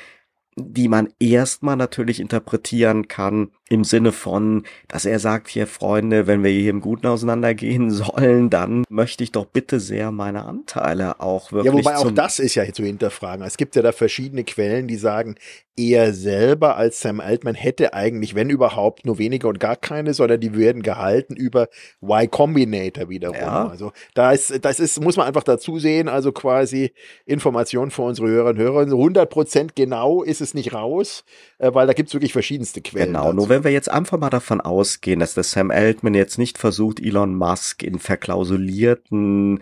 die 0.57 0.89
man 0.89 1.13
erstmal 1.21 1.77
natürlich 1.77 2.21
interpretieren 2.21 3.07
kann 3.09 3.51
im 3.69 3.85
Sinne 3.85 4.13
von, 4.13 4.65
dass 4.89 5.05
er 5.05 5.19
sagt, 5.19 5.49
hier 5.49 5.67
Freunde, 5.67 6.27
wenn 6.27 6.43
wir 6.43 6.51
hier 6.51 6.71
im 6.71 6.81
Guten 6.81 7.07
auseinandergehen 7.07 7.91
sollen, 7.91 8.51
dann 8.51 8.85
möchte 8.89 9.25
ich 9.25 9.33
doch 9.33 9.47
bitte 9.47 9.81
sehr 9.81 10.11
meine 10.11 10.45
Anteile 10.45 11.21
auch 11.21 11.53
wirklich. 11.53 11.73
Ja, 11.73 11.79
wobei 11.79 11.97
auch 11.97 12.11
das 12.11 12.39
ist 12.39 12.55
ja 12.55 12.71
zu 12.73 12.85
hinterfragen. 12.85 13.45
Es 13.45 13.57
gibt 13.57 13.77
ja 13.77 13.83
da 13.83 13.93
verschiedene 13.93 14.45
Quellen, 14.45 14.89
die 14.89 14.97
sagen, 14.97 15.37
er 15.79 16.13
selber 16.13 16.77
als 16.77 17.01
Sam 17.01 17.21
Altman 17.21 17.55
hätte 17.55 17.95
eigentlich, 17.95 18.35
wenn 18.35 18.51
überhaupt, 18.51 19.07
nur 19.07 19.19
weniger 19.19 19.49
und 19.49 19.61
gar 19.61 19.77
keine, 19.77 20.13
sondern 20.13 20.41
die 20.41 20.57
werden 20.57 20.83
gehalten 20.83 21.37
über 21.37 21.69
Y 22.03 22.29
Combinator 22.31 23.09
wiederum. 23.09 23.37
Ja. 23.37 23.69
Also 23.69 23.93
da 24.15 24.33
ist, 24.33 24.65
das 24.65 24.81
ist, 24.81 25.01
muss 25.01 25.17
man 25.17 25.27
einfach 25.27 25.45
dazu 25.45 25.79
sehen, 25.79 26.09
also 26.09 26.33
quasi 26.33 26.93
Information 27.27 27.91
für 27.91 28.03
unsere 28.03 28.29
Hörerinnen 28.29 28.63
und 28.63 28.69
Hörer. 28.69 28.81
100 28.81 29.31
Prozent 29.31 29.77
genau 29.77 30.23
ist 30.23 30.41
es 30.41 30.55
nicht 30.55 30.75
raus, 30.75 31.25
äh, 31.59 31.73
weil 31.73 31.87
da 31.87 31.93
gibt 31.93 32.09
es 32.09 32.15
wirklich 32.15 32.33
verschiedenste 32.33 32.81
Quellen. 32.81 33.09
Genau, 33.09 33.27
dazu. 33.27 33.37
nur 33.37 33.49
wenn 33.49 33.58
wir 33.65 33.71
jetzt 33.71 33.91
einfach 33.91 34.19
mal 34.19 34.31
davon 34.31 34.61
ausgehen, 34.61 35.21
dass 35.21 35.35
der 35.35 35.45
Sam 35.45 35.71
Altman 35.71 36.15
jetzt 36.15 36.39
nicht 36.39 36.59
versucht, 36.59 37.01
Elon 37.01 37.35
Musk 37.35 37.83
in 37.83 37.99
verklausulierten 37.99 39.61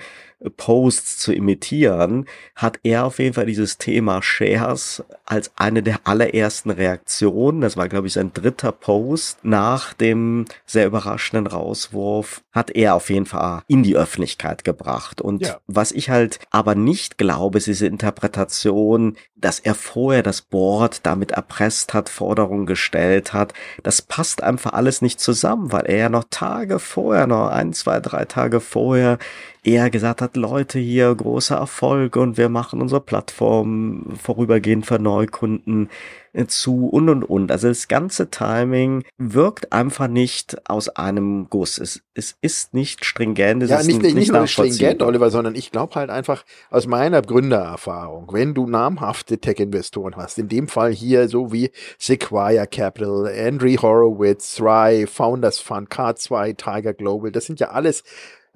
Posts 0.56 1.18
zu 1.18 1.32
imitieren, 1.32 2.26
hat 2.54 2.78
er 2.82 3.06
auf 3.06 3.18
jeden 3.18 3.34
Fall 3.34 3.46
dieses 3.46 3.78
Thema 3.78 4.22
Shares 4.22 5.02
als 5.24 5.50
eine 5.56 5.82
der 5.82 6.00
allerersten 6.04 6.70
Reaktionen, 6.70 7.62
das 7.62 7.76
war 7.76 7.88
glaube 7.88 8.06
ich 8.06 8.12
sein 8.12 8.32
dritter 8.34 8.72
Post 8.72 9.38
nach 9.44 9.94
dem 9.94 10.44
sehr 10.66 10.86
überraschenden 10.86 11.46
Rauswurf, 11.46 12.42
hat 12.52 12.70
er 12.70 12.94
auf 12.94 13.08
jeden 13.08 13.26
Fall 13.26 13.62
in 13.66 13.82
die 13.82 13.96
Öffentlichkeit 13.96 14.64
gebracht. 14.64 15.20
Und 15.20 15.42
ja. 15.42 15.58
was 15.66 15.92
ich 15.92 16.10
halt 16.10 16.38
aber 16.50 16.74
nicht 16.74 17.16
glaube, 17.18 17.58
ist 17.58 17.66
diese 17.66 17.86
Interpretation, 17.86 19.16
dass 19.36 19.58
er 19.58 19.74
vorher 19.74 20.22
das 20.22 20.42
Board 20.42 21.00
damit 21.04 21.30
erpresst 21.30 21.94
hat, 21.94 22.08
Forderungen 22.08 22.66
gestellt 22.66 23.32
hat. 23.32 23.52
Das 23.82 24.02
passt 24.02 24.42
einfach 24.42 24.72
alles 24.72 25.02
nicht 25.02 25.20
zusammen, 25.20 25.72
weil 25.72 25.86
er 25.86 25.96
ja 25.96 26.08
noch 26.08 26.24
Tage 26.30 26.78
vorher, 26.78 27.26
noch 27.26 27.48
ein, 27.48 27.72
zwei, 27.72 28.00
drei 28.00 28.24
Tage 28.24 28.60
vorher 28.60 29.18
er 29.66 29.90
gesagt 29.90 30.22
hat, 30.22 30.36
Leute 30.36 30.78
hier, 30.78 31.12
großer 31.12 31.56
Erfolg 31.56 32.14
und 32.14 32.36
wir 32.36 32.48
machen 32.48 32.80
unsere 32.80 33.00
Plattform 33.00 34.14
vorübergehend 34.16 34.86
für 34.86 35.00
Neukunden 35.00 35.88
äh, 36.32 36.46
zu 36.46 36.86
und 36.86 37.08
und 37.08 37.24
und. 37.24 37.50
Also 37.50 37.66
das 37.66 37.88
ganze 37.88 38.30
Timing 38.30 39.02
wirkt 39.18 39.72
einfach 39.72 40.06
nicht 40.06 40.56
aus 40.70 40.88
einem 40.88 41.48
Guss. 41.50 41.78
Es, 41.78 42.02
es 42.14 42.36
ist 42.42 42.74
nicht 42.74 43.04
stringent. 43.04 43.62
Es 43.64 43.70
ja, 43.70 43.82
nicht, 43.82 44.02
nicht, 44.02 44.14
nicht 44.14 44.32
nur 44.32 44.46
stringent, 44.46 45.02
Oliver, 45.02 45.30
sondern 45.30 45.56
ich 45.56 45.72
glaube 45.72 45.96
halt 45.96 46.10
einfach 46.10 46.44
aus 46.70 46.86
meiner 46.86 47.20
Gründererfahrung, 47.22 48.28
wenn 48.32 48.54
du 48.54 48.68
namhafte 48.68 49.38
Tech-Investoren 49.38 50.14
hast, 50.14 50.38
in 50.38 50.48
dem 50.48 50.68
Fall 50.68 50.92
hier 50.92 51.28
so 51.28 51.52
wie 51.52 51.72
Sequoia 51.98 52.66
Capital, 52.66 53.26
Andrew 53.26 53.76
Horowitz, 53.82 54.54
Thrive, 54.54 55.08
Founders 55.08 55.58
Fund, 55.58 55.88
K2, 55.88 56.56
Tiger 56.56 56.94
Global, 56.94 57.32
das 57.32 57.46
sind 57.46 57.58
ja 57.58 57.70
alles 57.70 58.04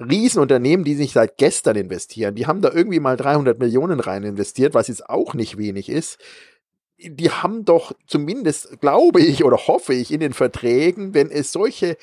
Riesenunternehmen, 0.00 0.84
die 0.84 0.94
sich 0.94 1.12
seit 1.12 1.36
gestern 1.36 1.76
investieren, 1.76 2.34
die 2.34 2.46
haben 2.46 2.62
da 2.62 2.72
irgendwie 2.72 3.00
mal 3.00 3.16
300 3.16 3.58
Millionen 3.58 4.00
rein 4.00 4.24
investiert, 4.24 4.74
was 4.74 4.88
jetzt 4.88 5.08
auch 5.08 5.34
nicht 5.34 5.58
wenig 5.58 5.88
ist. 5.88 6.18
Die 6.98 7.30
haben 7.30 7.64
doch 7.64 7.92
zumindest, 8.06 8.80
glaube 8.80 9.20
ich 9.20 9.44
oder 9.44 9.56
hoffe 9.66 9.94
ich, 9.94 10.12
in 10.12 10.20
den 10.20 10.32
Verträgen, 10.32 11.14
wenn 11.14 11.30
es 11.30 11.52
solche 11.52 11.96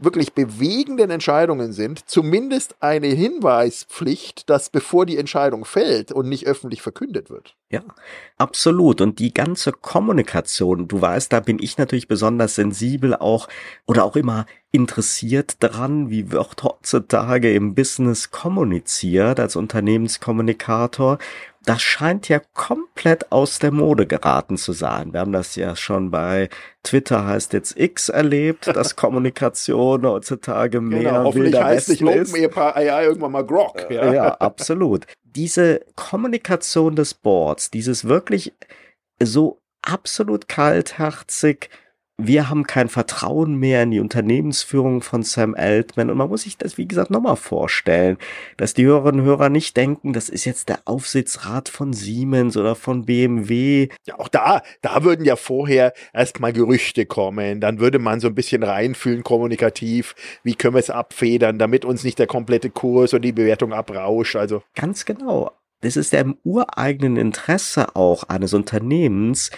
wirklich 0.00 0.32
bewegenden 0.32 1.10
Entscheidungen 1.10 1.72
sind, 1.72 2.08
zumindest 2.08 2.76
eine 2.80 3.08
Hinweispflicht, 3.08 4.48
dass 4.48 4.70
bevor 4.70 5.06
die 5.06 5.18
Entscheidung 5.18 5.64
fällt 5.64 6.10
und 6.10 6.28
nicht 6.28 6.46
öffentlich 6.46 6.82
verkündet 6.82 7.30
wird. 7.30 7.56
Ja, 7.70 7.82
absolut. 8.38 9.00
Und 9.00 9.18
die 9.18 9.32
ganze 9.32 9.72
Kommunikation, 9.72 10.88
du 10.88 11.00
weißt, 11.00 11.32
da 11.32 11.40
bin 11.40 11.58
ich 11.60 11.78
natürlich 11.78 12.08
besonders 12.08 12.54
sensibel 12.56 13.14
auch 13.14 13.48
oder 13.86 14.04
auch 14.04 14.16
immer 14.16 14.46
interessiert 14.72 15.56
dran, 15.60 16.10
wie 16.10 16.30
wird 16.30 16.62
heutzutage 16.62 17.52
im 17.54 17.74
Business 17.74 18.30
kommuniziert 18.30 19.38
als 19.38 19.56
Unternehmenskommunikator 19.56 21.18
das 21.62 21.82
scheint 21.82 22.28
ja 22.28 22.40
komplett 22.54 23.30
aus 23.32 23.58
der 23.58 23.70
Mode 23.70 24.06
geraten 24.06 24.56
zu 24.56 24.72
sein. 24.72 25.12
Wir 25.12 25.20
haben 25.20 25.32
das 25.32 25.56
ja 25.56 25.76
schon 25.76 26.10
bei 26.10 26.48
Twitter 26.82 27.26
heißt 27.26 27.52
jetzt 27.52 27.78
X 27.78 28.08
erlebt, 28.08 28.66
dass 28.68 28.96
Kommunikation 28.96 30.06
heutzutage 30.06 30.80
mehr 30.80 31.12
genau, 31.12 31.24
hoffentlich 31.24 31.62
heißt 31.62 31.88
nicht 31.90 32.02
Open 32.02 32.58
AI 32.58 33.04
irgendwann 33.04 33.32
mal 33.32 33.44
Grok. 33.44 33.90
Ja. 33.90 34.12
ja, 34.12 34.34
absolut. 34.36 35.06
Diese 35.22 35.80
Kommunikation 35.96 36.96
des 36.96 37.12
Boards, 37.14 37.70
dieses 37.70 38.06
wirklich 38.06 38.54
so 39.22 39.60
absolut 39.82 40.48
kaltherzig 40.48 41.68
wir 42.26 42.48
haben 42.48 42.66
kein 42.66 42.88
Vertrauen 42.88 43.56
mehr 43.56 43.82
in 43.82 43.90
die 43.90 44.00
Unternehmensführung 44.00 45.02
von 45.02 45.22
Sam 45.22 45.54
Altman. 45.54 46.10
Und 46.10 46.18
man 46.18 46.28
muss 46.28 46.42
sich 46.42 46.56
das, 46.56 46.78
wie 46.78 46.86
gesagt, 46.86 47.10
nochmal 47.10 47.36
vorstellen, 47.36 48.16
dass 48.56 48.74
die 48.74 48.84
Hörerinnen 48.84 49.20
und 49.20 49.26
Hörer 49.26 49.48
nicht 49.48 49.76
denken, 49.76 50.12
das 50.12 50.28
ist 50.28 50.44
jetzt 50.44 50.68
der 50.68 50.80
Aufsichtsrat 50.84 51.68
von 51.68 51.92
Siemens 51.92 52.56
oder 52.56 52.74
von 52.74 53.04
BMW. 53.06 53.88
Ja, 54.06 54.18
auch 54.18 54.28
da, 54.28 54.62
da 54.82 55.04
würden 55.04 55.24
ja 55.24 55.36
vorher 55.36 55.92
erstmal 56.12 56.52
Gerüchte 56.52 57.06
kommen. 57.06 57.60
Dann 57.60 57.80
würde 57.80 57.98
man 57.98 58.20
so 58.20 58.28
ein 58.28 58.34
bisschen 58.34 58.62
reinfühlen, 58.62 59.22
kommunikativ. 59.22 60.14
Wie 60.42 60.54
können 60.54 60.74
wir 60.74 60.80
es 60.80 60.90
abfedern, 60.90 61.58
damit 61.58 61.84
uns 61.84 62.04
nicht 62.04 62.18
der 62.18 62.26
komplette 62.26 62.70
Kurs 62.70 63.14
und 63.14 63.22
die 63.22 63.32
Bewertung 63.32 63.72
abrauscht. 63.72 64.36
Also. 64.36 64.62
Ganz 64.74 65.04
genau. 65.04 65.52
Das 65.82 65.96
ist 65.96 66.12
ja 66.12 66.20
im 66.20 66.36
ureigenen 66.44 67.16
Interesse 67.16 67.96
auch 67.96 68.24
eines 68.24 68.52
Unternehmens, 68.52 69.50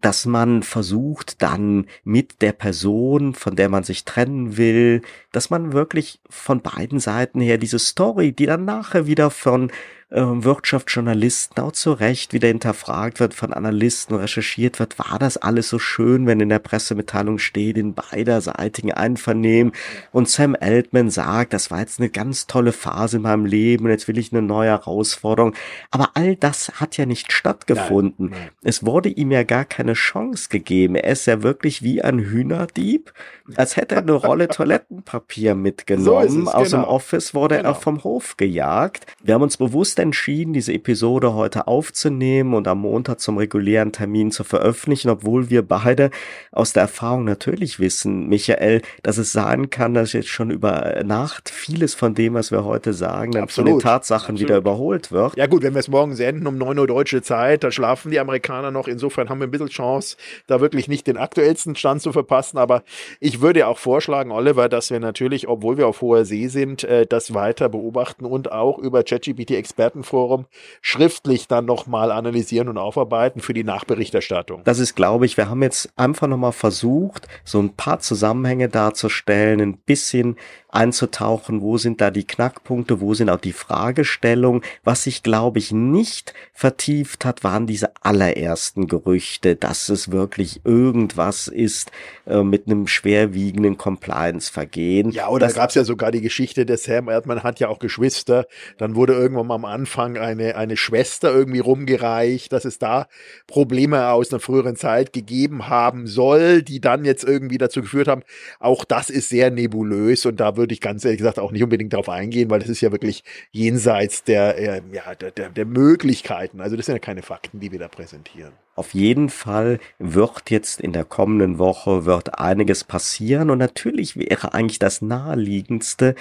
dass 0.00 0.26
man 0.26 0.62
versucht 0.62 1.42
dann 1.42 1.86
mit 2.04 2.42
der 2.42 2.52
Person, 2.52 3.34
von 3.34 3.56
der 3.56 3.68
man 3.68 3.84
sich 3.84 4.04
trennen 4.04 4.56
will, 4.56 5.02
dass 5.32 5.50
man 5.50 5.72
wirklich 5.72 6.20
von 6.28 6.62
beiden 6.62 7.00
Seiten 7.00 7.40
her 7.40 7.58
diese 7.58 7.78
Story, 7.78 8.32
die 8.32 8.46
dann 8.46 8.64
nachher 8.64 9.06
wieder 9.06 9.30
von 9.30 9.70
Wirtschaftsjournalisten 10.10 11.62
auch 11.62 11.70
zu 11.72 11.92
Recht 11.92 12.32
wieder 12.32 12.48
hinterfragt 12.48 13.20
wird, 13.20 13.32
von 13.32 13.52
Analysten 13.52 14.16
recherchiert 14.16 14.80
wird, 14.80 14.98
war 14.98 15.20
das 15.20 15.36
alles 15.36 15.68
so 15.68 15.78
schön, 15.78 16.26
wenn 16.26 16.40
in 16.40 16.48
der 16.48 16.58
Pressemitteilung 16.58 17.38
steht, 17.38 17.78
in 17.78 17.94
beiderseitigen 17.94 18.92
Einvernehmen 18.92 19.72
und 20.10 20.28
Sam 20.28 20.56
Altman 20.58 21.10
sagt, 21.10 21.52
das 21.52 21.70
war 21.70 21.78
jetzt 21.78 22.00
eine 22.00 22.08
ganz 22.08 22.48
tolle 22.48 22.72
Phase 22.72 23.18
in 23.18 23.22
meinem 23.22 23.46
Leben 23.46 23.84
und 23.84 23.90
jetzt 23.92 24.08
will 24.08 24.18
ich 24.18 24.32
eine 24.32 24.42
neue 24.42 24.70
Herausforderung. 24.70 25.54
Aber 25.92 26.10
all 26.14 26.34
das 26.34 26.80
hat 26.80 26.96
ja 26.96 27.06
nicht 27.06 27.32
stattgefunden. 27.32 28.30
Nein, 28.30 28.40
nein. 28.40 28.50
Es 28.62 28.84
wurde 28.84 29.10
ihm 29.10 29.30
ja 29.30 29.44
gar 29.44 29.64
keine 29.64 29.92
Chance 29.92 30.48
gegeben. 30.48 30.96
Er 30.96 31.12
ist 31.12 31.26
ja 31.26 31.44
wirklich 31.44 31.82
wie 31.82 32.02
ein 32.02 32.18
Hühnerdieb, 32.18 33.12
als 33.54 33.76
hätte 33.76 33.94
er 33.94 34.02
eine 34.02 34.12
Rolle 34.12 34.48
Toilettenpapier 34.48 35.54
mitgenommen. 35.54 36.04
So 36.04 36.18
es, 36.18 36.48
Aus 36.48 36.70
genau. 36.70 36.82
dem 36.82 36.88
Office 36.88 37.34
wurde 37.34 37.58
genau. 37.58 37.70
er 37.70 37.74
vom 37.76 38.02
Hof 38.02 38.36
gejagt. 38.36 39.06
Wir 39.22 39.34
haben 39.34 39.42
uns 39.42 39.56
bewusst 39.56 39.99
entschieden, 40.00 40.52
diese 40.52 40.72
Episode 40.72 41.34
heute 41.34 41.66
aufzunehmen 41.66 42.54
und 42.54 42.66
am 42.68 42.80
Montag 42.80 43.20
zum 43.20 43.36
regulären 43.36 43.92
Termin 43.92 44.30
zu 44.30 44.44
veröffentlichen, 44.44 45.10
obwohl 45.10 45.50
wir 45.50 45.62
beide 45.62 46.10
aus 46.52 46.72
der 46.72 46.82
Erfahrung 46.82 47.24
natürlich 47.24 47.78
wissen, 47.78 48.28
Michael, 48.28 48.82
dass 49.02 49.18
es 49.18 49.32
sein 49.32 49.70
kann, 49.70 49.94
dass 49.94 50.12
jetzt 50.12 50.28
schon 50.28 50.50
über 50.50 51.02
Nacht 51.04 51.50
vieles 51.50 51.94
von 51.94 52.14
dem, 52.14 52.34
was 52.34 52.50
wir 52.50 52.64
heute 52.64 52.92
sagen, 52.92 53.32
dann 53.32 53.44
Absolut. 53.44 53.70
von 53.70 53.78
den 53.78 53.82
Tatsachen 53.82 54.34
Absolut. 54.34 54.40
wieder 54.40 54.56
überholt 54.56 55.12
wird. 55.12 55.36
Ja 55.36 55.46
gut, 55.46 55.62
wenn 55.62 55.74
wir 55.74 55.80
es 55.80 55.88
morgen 55.88 56.14
senden 56.14 56.46
um 56.46 56.58
9 56.58 56.78
Uhr 56.78 56.86
deutsche 56.86 57.22
Zeit, 57.22 57.64
da 57.64 57.70
schlafen 57.70 58.10
die 58.10 58.20
Amerikaner 58.20 58.70
noch. 58.70 58.88
Insofern 58.88 59.28
haben 59.28 59.40
wir 59.40 59.46
ein 59.46 59.50
bisschen 59.50 59.68
Chance, 59.68 60.16
da 60.46 60.60
wirklich 60.60 60.88
nicht 60.88 61.06
den 61.06 61.16
aktuellsten 61.16 61.76
Stand 61.76 62.02
zu 62.02 62.12
verpassen. 62.12 62.58
Aber 62.58 62.82
ich 63.18 63.40
würde 63.40 63.66
auch 63.66 63.78
vorschlagen, 63.78 64.30
Oliver, 64.30 64.68
dass 64.68 64.90
wir 64.90 65.00
natürlich, 65.00 65.48
obwohl 65.48 65.78
wir 65.78 65.86
auf 65.86 66.00
hoher 66.00 66.24
See 66.24 66.48
sind, 66.48 66.84
äh, 66.84 67.06
das 67.06 67.34
weiter 67.34 67.68
beobachten 67.68 68.24
und 68.24 68.52
auch 68.52 68.78
über 68.78 69.02
ChatGPT 69.02 69.52
Experten 69.52 69.89
Expertenforum 69.90 70.46
schriftlich 70.80 71.48
dann 71.48 71.64
nochmal 71.64 72.12
analysieren 72.12 72.68
und 72.68 72.78
aufarbeiten 72.78 73.40
für 73.40 73.54
die 73.54 73.64
Nachberichterstattung. 73.64 74.62
Das 74.64 74.78
ist, 74.78 74.94
glaube 74.94 75.26
ich, 75.26 75.36
wir 75.36 75.48
haben 75.48 75.62
jetzt 75.62 75.90
einfach 75.96 76.28
nochmal 76.28 76.52
versucht, 76.52 77.26
so 77.44 77.60
ein 77.60 77.74
paar 77.74 77.98
Zusammenhänge 78.00 78.68
darzustellen, 78.68 79.60
ein 79.60 79.76
bisschen 79.76 80.36
einzutauchen, 80.72 81.60
wo 81.60 81.78
sind 81.78 82.00
da 82.00 82.10
die 82.10 82.24
Knackpunkte, 82.24 83.00
wo 83.00 83.14
sind 83.14 83.28
auch 83.28 83.40
die 83.40 83.52
Fragestellungen. 83.52 84.62
Was 84.84 85.04
sich, 85.04 85.22
glaube 85.22 85.58
ich, 85.58 85.72
nicht 85.72 86.32
vertieft 86.52 87.24
hat, 87.24 87.42
waren 87.44 87.66
diese 87.66 87.92
allerersten 88.02 88.86
Gerüchte, 88.86 89.56
dass 89.56 89.88
es 89.88 90.12
wirklich 90.12 90.60
irgendwas 90.64 91.48
ist 91.48 91.90
äh, 92.26 92.42
mit 92.42 92.66
einem 92.66 92.86
schwerwiegenden 92.86 93.78
Compliance-Vergehen. 93.78 95.10
Ja, 95.10 95.28
oder 95.28 95.52
gab 95.52 95.70
es 95.70 95.74
ja 95.74 95.84
sogar 95.84 96.12
die 96.12 96.20
Geschichte, 96.20 96.64
der 96.66 96.78
Sam 96.78 97.08
Erdmann 97.08 97.42
hat 97.42 97.58
ja 97.60 97.68
auch 97.68 97.78
Geschwister. 97.78 98.46
Dann 98.78 98.94
wurde 98.94 99.14
irgendwann 99.14 99.48
mal 99.48 99.56
am 99.56 99.64
Anfang 99.80 100.18
eine, 100.18 100.56
eine 100.56 100.76
Schwester 100.76 101.32
irgendwie 101.32 101.60
rumgereicht, 101.60 102.52
dass 102.52 102.66
es 102.66 102.78
da 102.78 103.06
Probleme 103.46 104.10
aus 104.10 104.30
einer 104.30 104.40
früheren 104.40 104.76
Zeit 104.76 105.14
gegeben 105.14 105.68
haben 105.68 106.06
soll, 106.06 106.62
die 106.62 106.82
dann 106.82 107.06
jetzt 107.06 107.24
irgendwie 107.24 107.56
dazu 107.56 107.80
geführt 107.80 108.06
haben. 108.06 108.22
Auch 108.58 108.84
das 108.84 109.08
ist 109.08 109.30
sehr 109.30 109.50
nebulös 109.50 110.26
und 110.26 110.38
da 110.38 110.58
würde 110.58 110.74
ich 110.74 110.82
ganz 110.82 111.02
ehrlich 111.06 111.16
gesagt 111.16 111.38
auch 111.38 111.50
nicht 111.50 111.62
unbedingt 111.62 111.94
darauf 111.94 112.10
eingehen, 112.10 112.50
weil 112.50 112.60
das 112.60 112.68
ist 112.68 112.82
ja 112.82 112.92
wirklich 112.92 113.24
jenseits 113.52 114.22
der, 114.22 114.58
äh, 114.58 114.82
ja, 114.92 115.14
der, 115.14 115.30
der, 115.30 115.48
der 115.48 115.64
Möglichkeiten. 115.64 116.60
Also 116.60 116.76
das 116.76 116.84
sind 116.84 116.96
ja 116.96 117.00
keine 117.00 117.22
Fakten, 117.22 117.58
die 117.60 117.72
wir 117.72 117.78
da 117.78 117.88
präsentieren. 117.88 118.52
Auf 118.76 118.94
jeden 118.94 119.28
Fall 119.28 119.78
wird 119.98 120.50
jetzt 120.50 120.80
in 120.80 120.92
der 120.92 121.04
kommenden 121.04 121.58
Woche 121.58 122.06
wird 122.06 122.38
einiges 122.38 122.84
passieren 122.84 123.50
und 123.50 123.58
natürlich 123.58 124.16
wäre 124.16 124.54
eigentlich 124.54 124.78
das 124.78 125.02
naheliegendste, 125.02 126.14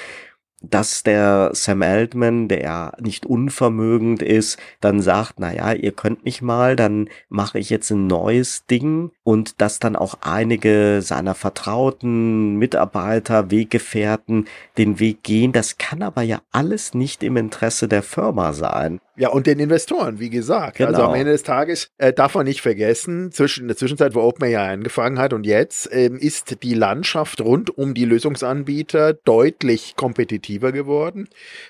dass 0.61 1.03
der 1.03 1.51
Sam 1.53 1.81
Altman, 1.81 2.47
der 2.47 2.61
ja 2.61 2.91
nicht 2.99 3.25
unvermögend 3.25 4.21
ist, 4.21 4.59
dann 4.81 5.01
sagt, 5.01 5.35
na 5.37 5.53
ja, 5.53 5.73
ihr 5.73 5.91
könnt 5.91 6.25
mich 6.25 6.41
mal, 6.41 6.75
dann 6.75 7.09
mache 7.29 7.59
ich 7.59 7.69
jetzt 7.69 7.91
ein 7.91 8.07
neues 8.07 8.65
Ding 8.65 9.11
und 9.23 9.61
dass 9.61 9.79
dann 9.79 9.95
auch 9.95 10.15
einige 10.21 11.01
seiner 11.01 11.35
Vertrauten, 11.35 12.55
Mitarbeiter, 12.55 13.51
Weggefährten 13.51 14.47
den 14.77 14.99
Weg 14.99 15.23
gehen. 15.23 15.51
Das 15.51 15.77
kann 15.77 16.01
aber 16.01 16.23
ja 16.23 16.41
alles 16.51 16.93
nicht 16.93 17.23
im 17.23 17.37
Interesse 17.37 17.87
der 17.87 18.03
Firma 18.03 18.53
sein. 18.53 18.99
Ja, 19.19 19.31
und 19.31 19.47
den 19.47 19.59
Investoren, 19.59 20.21
wie 20.21 20.29
gesagt. 20.29 20.77
Genau. 20.77 20.91
Also 20.91 21.01
am 21.01 21.07
genau. 21.09 21.19
Ende 21.19 21.33
des 21.33 21.43
Tages 21.43 21.91
äh, 21.97 22.13
darf 22.13 22.35
man 22.35 22.45
nicht 22.45 22.61
vergessen, 22.61 23.33
zwischen 23.33 23.63
in 23.63 23.67
der 23.67 23.75
Zwischenzeit, 23.75 24.15
wo 24.15 24.21
OpenAI 24.21 24.71
angefangen 24.71 25.19
hat 25.19 25.33
und 25.33 25.45
jetzt, 25.45 25.89
ähm, 25.91 26.17
ist 26.17 26.63
die 26.63 26.73
Landschaft 26.73 27.41
rund 27.41 27.77
um 27.77 27.93
die 27.93 28.05
Lösungsanbieter 28.05 29.11
deutlich 29.11 29.97
kompetitiver 29.97 30.71
geworden. 30.71 31.27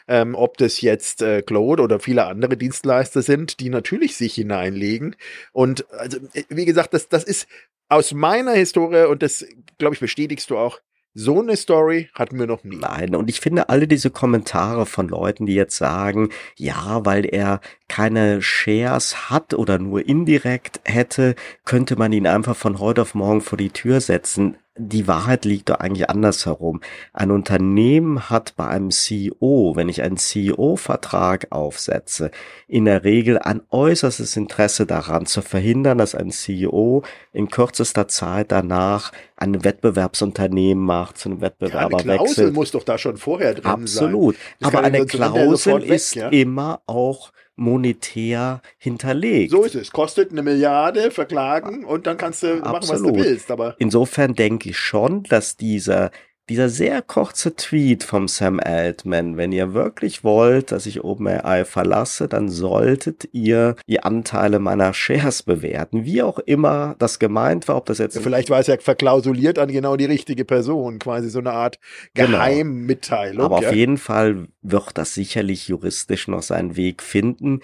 Ähm, 0.07 0.35
ob 0.35 0.57
das 0.57 0.81
jetzt 0.81 1.23
äh, 1.23 1.41
Claude 1.41 1.81
oder 1.81 1.99
viele 1.99 2.27
andere 2.27 2.55
Dienstleister 2.55 3.23
sind, 3.23 3.59
die 3.59 3.69
natürlich 3.69 4.15
sich 4.15 4.35
hineinlegen. 4.35 5.15
Und 5.51 5.91
also, 5.91 6.19
äh, 6.33 6.43
wie 6.49 6.65
gesagt, 6.65 6.93
das, 6.93 7.09
das 7.09 7.23
ist 7.23 7.47
aus 7.87 8.13
meiner 8.13 8.53
Historie, 8.53 9.07
und 9.07 9.23
das, 9.23 9.43
glaube 9.79 9.95
ich, 9.95 9.99
bestätigst 9.99 10.51
du 10.51 10.57
auch, 10.59 10.79
so 11.19 11.41
eine 11.41 11.57
Story 11.57 12.09
hatten 12.13 12.39
wir 12.39 12.47
noch 12.47 12.63
nie. 12.63 12.77
Nein, 12.77 13.13
und 13.13 13.29
ich 13.29 13.41
finde 13.41 13.67
alle 13.67 13.87
diese 13.87 14.09
Kommentare 14.09 14.85
von 14.85 15.09
Leuten, 15.09 15.45
die 15.45 15.53
jetzt 15.53 15.75
sagen, 15.75 16.29
ja, 16.55 17.05
weil 17.05 17.25
er 17.25 17.59
keine 17.89 18.41
Shares 18.41 19.29
hat 19.29 19.53
oder 19.53 19.79
nur 19.79 20.07
indirekt 20.07 20.79
hätte, 20.85 21.35
könnte 21.65 21.97
man 21.97 22.13
ihn 22.13 22.25
einfach 22.25 22.55
von 22.55 22.79
heute 22.79 23.01
auf 23.01 23.15
morgen 23.15 23.41
vor 23.41 23.57
die 23.57 23.71
Tür 23.71 23.99
setzen 23.99 24.55
die 24.79 25.07
Wahrheit 25.07 25.45
liegt 25.45 25.69
doch 25.69 25.79
eigentlich 25.79 26.09
andersherum. 26.09 26.81
Ein 27.13 27.31
Unternehmen 27.31 28.29
hat 28.29 28.55
bei 28.55 28.67
einem 28.67 28.91
CEO, 28.91 29.73
wenn 29.75 29.89
ich 29.89 30.01
einen 30.01 30.17
CEO-Vertrag 30.17 31.47
aufsetze, 31.51 32.31
in 32.67 32.85
der 32.85 33.03
Regel 33.03 33.37
ein 33.37 33.61
äußerstes 33.69 34.37
Interesse 34.37 34.85
daran 34.85 35.25
zu 35.25 35.41
verhindern, 35.41 35.97
dass 35.97 36.15
ein 36.15 36.31
CEO 36.31 37.03
in 37.33 37.49
kürzester 37.49 38.07
Zeit 38.07 38.51
danach 38.51 39.11
ein 39.35 39.63
Wettbewerbsunternehmen 39.63 40.83
macht, 40.83 41.17
zu 41.17 41.29
einem 41.29 41.41
Wettbewerber 41.41 41.97
ja, 41.97 42.03
eine 42.03 42.15
Klausel 42.15 42.37
wechselt. 42.37 42.53
muss 42.53 42.71
doch 42.71 42.83
da 42.83 42.97
schon 42.97 43.17
vorher 43.17 43.53
drin 43.53 43.65
Absolut. 43.65 44.35
sein. 44.35 44.45
Absolut. 44.61 44.75
Aber 44.75 44.83
eine 44.83 45.05
Klausel 45.05 45.83
ist 45.83 46.15
weg, 46.15 46.21
ja? 46.23 46.29
immer 46.29 46.81
auch 46.87 47.31
monetär 47.59 48.61
hinterlegt. 48.77 49.51
So 49.51 49.63
ist 49.63 49.75
es. 49.75 49.91
Kostet 49.91 50.31
eine 50.31 50.41
Milliarde, 50.41 51.11
verklagen 51.11 51.83
und 51.85 52.07
dann 52.07 52.17
kannst 52.17 52.43
du 52.43 52.63
Absolut. 52.63 52.71
machen, 52.71 52.89
was 52.89 53.01
du 53.01 53.15
willst. 53.15 53.51
Aber 53.51 53.75
Insofern 53.77 54.33
denke 54.33 54.69
ich 54.69 54.77
schon, 54.77 55.23
dass 55.23 55.57
dieser 55.57 56.11
dieser 56.49 56.67
sehr 56.67 57.03
kurze 57.03 57.55
Tweet 57.55 58.03
vom 58.03 58.27
Sam 58.27 58.59
Altman, 58.59 59.37
wenn 59.37 59.51
ihr 59.51 59.73
wirklich 59.73 60.23
wollt, 60.23 60.71
dass 60.71 60.87
ich 60.87 61.03
OpenAI 61.03 61.63
verlasse, 61.63 62.27
dann 62.27 62.49
solltet 62.49 63.29
ihr 63.31 63.75
die 63.87 64.01
Anteile 64.01 64.57
meiner 64.57 64.93
Shares 64.93 65.43
bewerten. 65.43 66.05
Wie 66.05 66.23
auch 66.23 66.39
immer 66.39 66.95
das 66.97 67.19
gemeint 67.19 67.67
war, 67.67 67.77
ob 67.77 67.85
das 67.85 67.99
jetzt. 67.99 68.19
Vielleicht 68.19 68.49
war 68.49 68.59
es 68.59 68.67
ja 68.67 68.77
verklausuliert 68.77 69.59
an 69.59 69.71
genau 69.71 69.95
die 69.95 70.05
richtige 70.05 70.43
Person, 70.43 70.97
quasi 70.97 71.29
so 71.29 71.39
eine 71.39 71.51
Art 71.51 71.79
genau. 72.15 72.31
Geheimmitteilung. 72.31 73.37
Genau. 73.37 73.45
Aber 73.45 73.61
ja. 73.61 73.69
auf 73.69 73.75
jeden 73.75 73.97
Fall 73.97 74.47
wird 74.63 74.97
das 74.97 75.13
sicherlich 75.13 75.67
juristisch 75.67 76.27
noch 76.27 76.41
seinen 76.41 76.75
Weg 76.75 77.03
finden. 77.03 77.61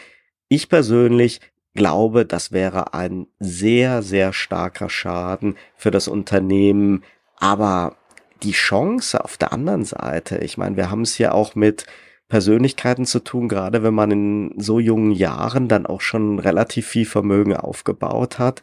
Ich 0.47 0.69
persönlich 0.69 1.41
glaube, 1.73 2.25
das 2.25 2.51
wäre 2.51 2.93
ein 2.93 3.27
sehr, 3.39 4.03
sehr 4.03 4.31
starker 4.31 4.89
Schaden 4.89 5.55
für 5.75 5.91
das 5.91 6.07
Unternehmen. 6.07 7.03
Aber 7.37 7.97
die 8.43 8.51
Chance 8.51 9.23
auf 9.23 9.37
der 9.37 9.53
anderen 9.53 9.85
Seite, 9.85 10.37
ich 10.39 10.57
meine, 10.57 10.77
wir 10.77 10.89
haben 10.91 11.01
es 11.01 11.17
ja 11.17 11.31
auch 11.31 11.55
mit 11.55 11.85
Persönlichkeiten 12.27 13.05
zu 13.05 13.19
tun, 13.19 13.47
gerade 13.47 13.83
wenn 13.83 13.93
man 13.93 14.11
in 14.11 14.53
so 14.57 14.79
jungen 14.79 15.11
Jahren 15.11 15.67
dann 15.67 15.85
auch 15.85 16.01
schon 16.01 16.39
relativ 16.39 16.87
viel 16.87 17.05
Vermögen 17.05 17.55
aufgebaut 17.55 18.39
hat. 18.39 18.61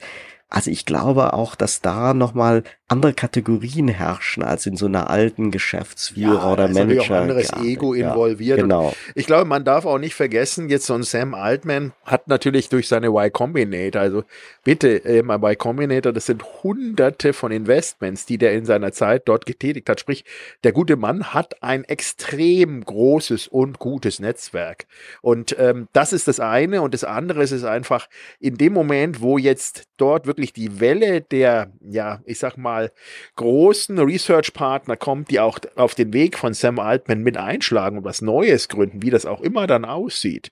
Also 0.49 0.71
ich 0.71 0.85
glaube 0.85 1.33
auch, 1.33 1.55
dass 1.55 1.81
da 1.81 2.13
nochmal 2.13 2.65
andere 2.93 3.15
Kategorien 3.15 3.89
herrschen 3.89 4.43
als 4.43 4.67
in 4.67 4.77
so 4.77 4.87
einer 4.87 5.11
alten 5.11 5.51
Geschäftsführer 5.51 6.35
ja, 6.35 6.53
oder 6.53 6.69
Manager. 6.69 7.03
Auch 7.03 7.21
anderes 7.23 7.51
ja, 7.51 7.63
Ego 7.63 7.95
involviert. 7.95 8.59
Ja, 8.59 8.63
genau. 8.63 8.93
ich 9.15 9.27
glaube, 9.27 9.47
man 9.47 9.65
darf 9.65 9.87
auch 9.87 9.99
nicht 9.99 10.15
vergessen, 10.15 10.69
jetzt 10.69 10.87
so 10.87 10.95
ein 10.95 11.03
Sam 11.03 11.35
Altman 11.35 11.93
hat 12.05 12.29
natürlich 12.29 12.69
durch 12.69 12.89
seine 12.89 13.09
Y 13.09 13.33
Combinator, 13.33 14.01
also 14.01 14.25
bitte, 14.63 15.05
äh, 15.05 15.23
mal 15.23 15.37
Y 15.37 15.57
Combinator, 15.57 16.13
das 16.13 16.27
sind 16.27 16.45
hunderte 16.63 17.33
von 17.33 17.51
Investments, 17.51 18.27
die 18.27 18.39
der 18.39 18.53
in 18.53 18.65
seiner 18.65 18.93
Zeit 18.93 19.23
dort 19.27 19.47
getätigt 19.47 19.89
hat. 19.89 19.99
Sprich, 19.99 20.25
der 20.63 20.73
gute 20.73 20.97
Mann 20.97 21.33
hat 21.33 21.63
ein 21.63 21.85
extrem 21.85 22.85
großes 22.85 23.49
und 23.49 23.79
gutes 23.79 24.21
Netzwerk. 24.21 24.87
Und 25.21 25.57
ähm, 25.59 25.89
das 25.93 26.13
ist 26.13 26.29
das 26.29 26.41
eine. 26.41 26.83
Und 26.83 26.95
das 26.95 27.05
andere 27.05 27.43
ist 27.43 27.65
einfach 27.65 28.09
in 28.39 28.57
dem 28.57 28.73
Moment, 28.73 29.21
wo 29.21 29.39
jetzt 29.39 29.85
dort 29.97 30.27
wirklich 30.27 30.53
die 30.53 30.81
Welle 30.81 31.21
der, 31.21 31.73
ja, 31.81 32.21
ich 32.25 32.39
sag 32.39 32.57
mal, 32.57 32.82
mal 32.83 32.93
großen 33.37 33.99
Research-Partner 33.99 34.97
kommt, 34.97 35.31
die 35.31 35.41
auch 35.41 35.59
auf 35.77 35.95
den 35.95 36.13
Weg 36.13 36.39
von 36.39 36.55
Sam 36.55 36.79
Altman 36.79 37.23
mit 37.23 37.37
einschlagen 37.37 37.99
und 37.99 38.05
was 38.05 38.23
Neues 38.23 38.69
gründen, 38.69 39.03
wie 39.03 39.11
das 39.11 39.27
auch 39.27 39.41
immer 39.41 39.67
dann 39.67 39.85
aussieht. 39.85 40.51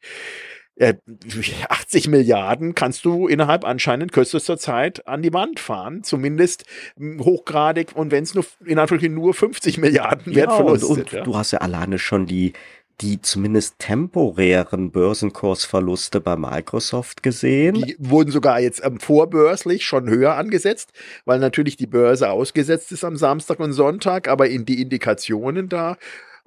80 0.81 2.07
äh, 2.07 2.11
Milliarden 2.11 2.75
kannst 2.75 3.05
du 3.05 3.29
innerhalb 3.29 3.67
anscheinend 3.67 4.13
kürzester 4.13 4.57
Zeit 4.57 5.07
an 5.07 5.21
die 5.21 5.33
Wand 5.35 5.61
fahren, 5.61 6.03
zumindest 6.05 6.65
hochgradig 6.99 7.95
und 7.95 8.11
wenn 8.11 8.25
es 8.25 8.35
nur 8.35 8.47
in 8.65 8.79
Anführungszeichen 8.79 9.15
nur 9.15 9.35
50 9.35 9.77
Milliarden 9.77 10.35
Wertverlust 10.35 10.83
ja, 10.85 10.89
und, 10.89 10.99
und 10.99 11.13
ja. 11.13 11.23
du 11.23 11.37
hast 11.37 11.51
ja 11.51 11.59
alleine 11.59 11.99
schon 11.99 12.25
die 12.25 12.55
die 13.01 13.21
zumindest 13.23 13.79
temporären 13.79 14.91
Börsenkursverluste 14.91 16.21
bei 16.21 16.37
Microsoft 16.37 17.23
gesehen. 17.23 17.75
Die 17.75 17.97
wurden 17.99 18.31
sogar 18.31 18.61
jetzt 18.61 18.85
ähm, 18.85 19.01
vorbörslich 19.01 19.85
schon 19.85 20.09
höher 20.09 20.35
angesetzt, 20.35 20.93
weil 21.25 21.39
natürlich 21.39 21.77
die 21.77 21.87
Börse 21.87 22.31
ausgesetzt 22.31 22.93
ist 22.93 23.05
am 23.05 23.17
Samstag 23.17 23.59
und 23.61 23.73
Sonntag, 23.73 24.29
aber 24.29 24.49
in 24.49 24.65
die 24.65 24.83
Indikationen 24.83 25.69
da 25.69 25.97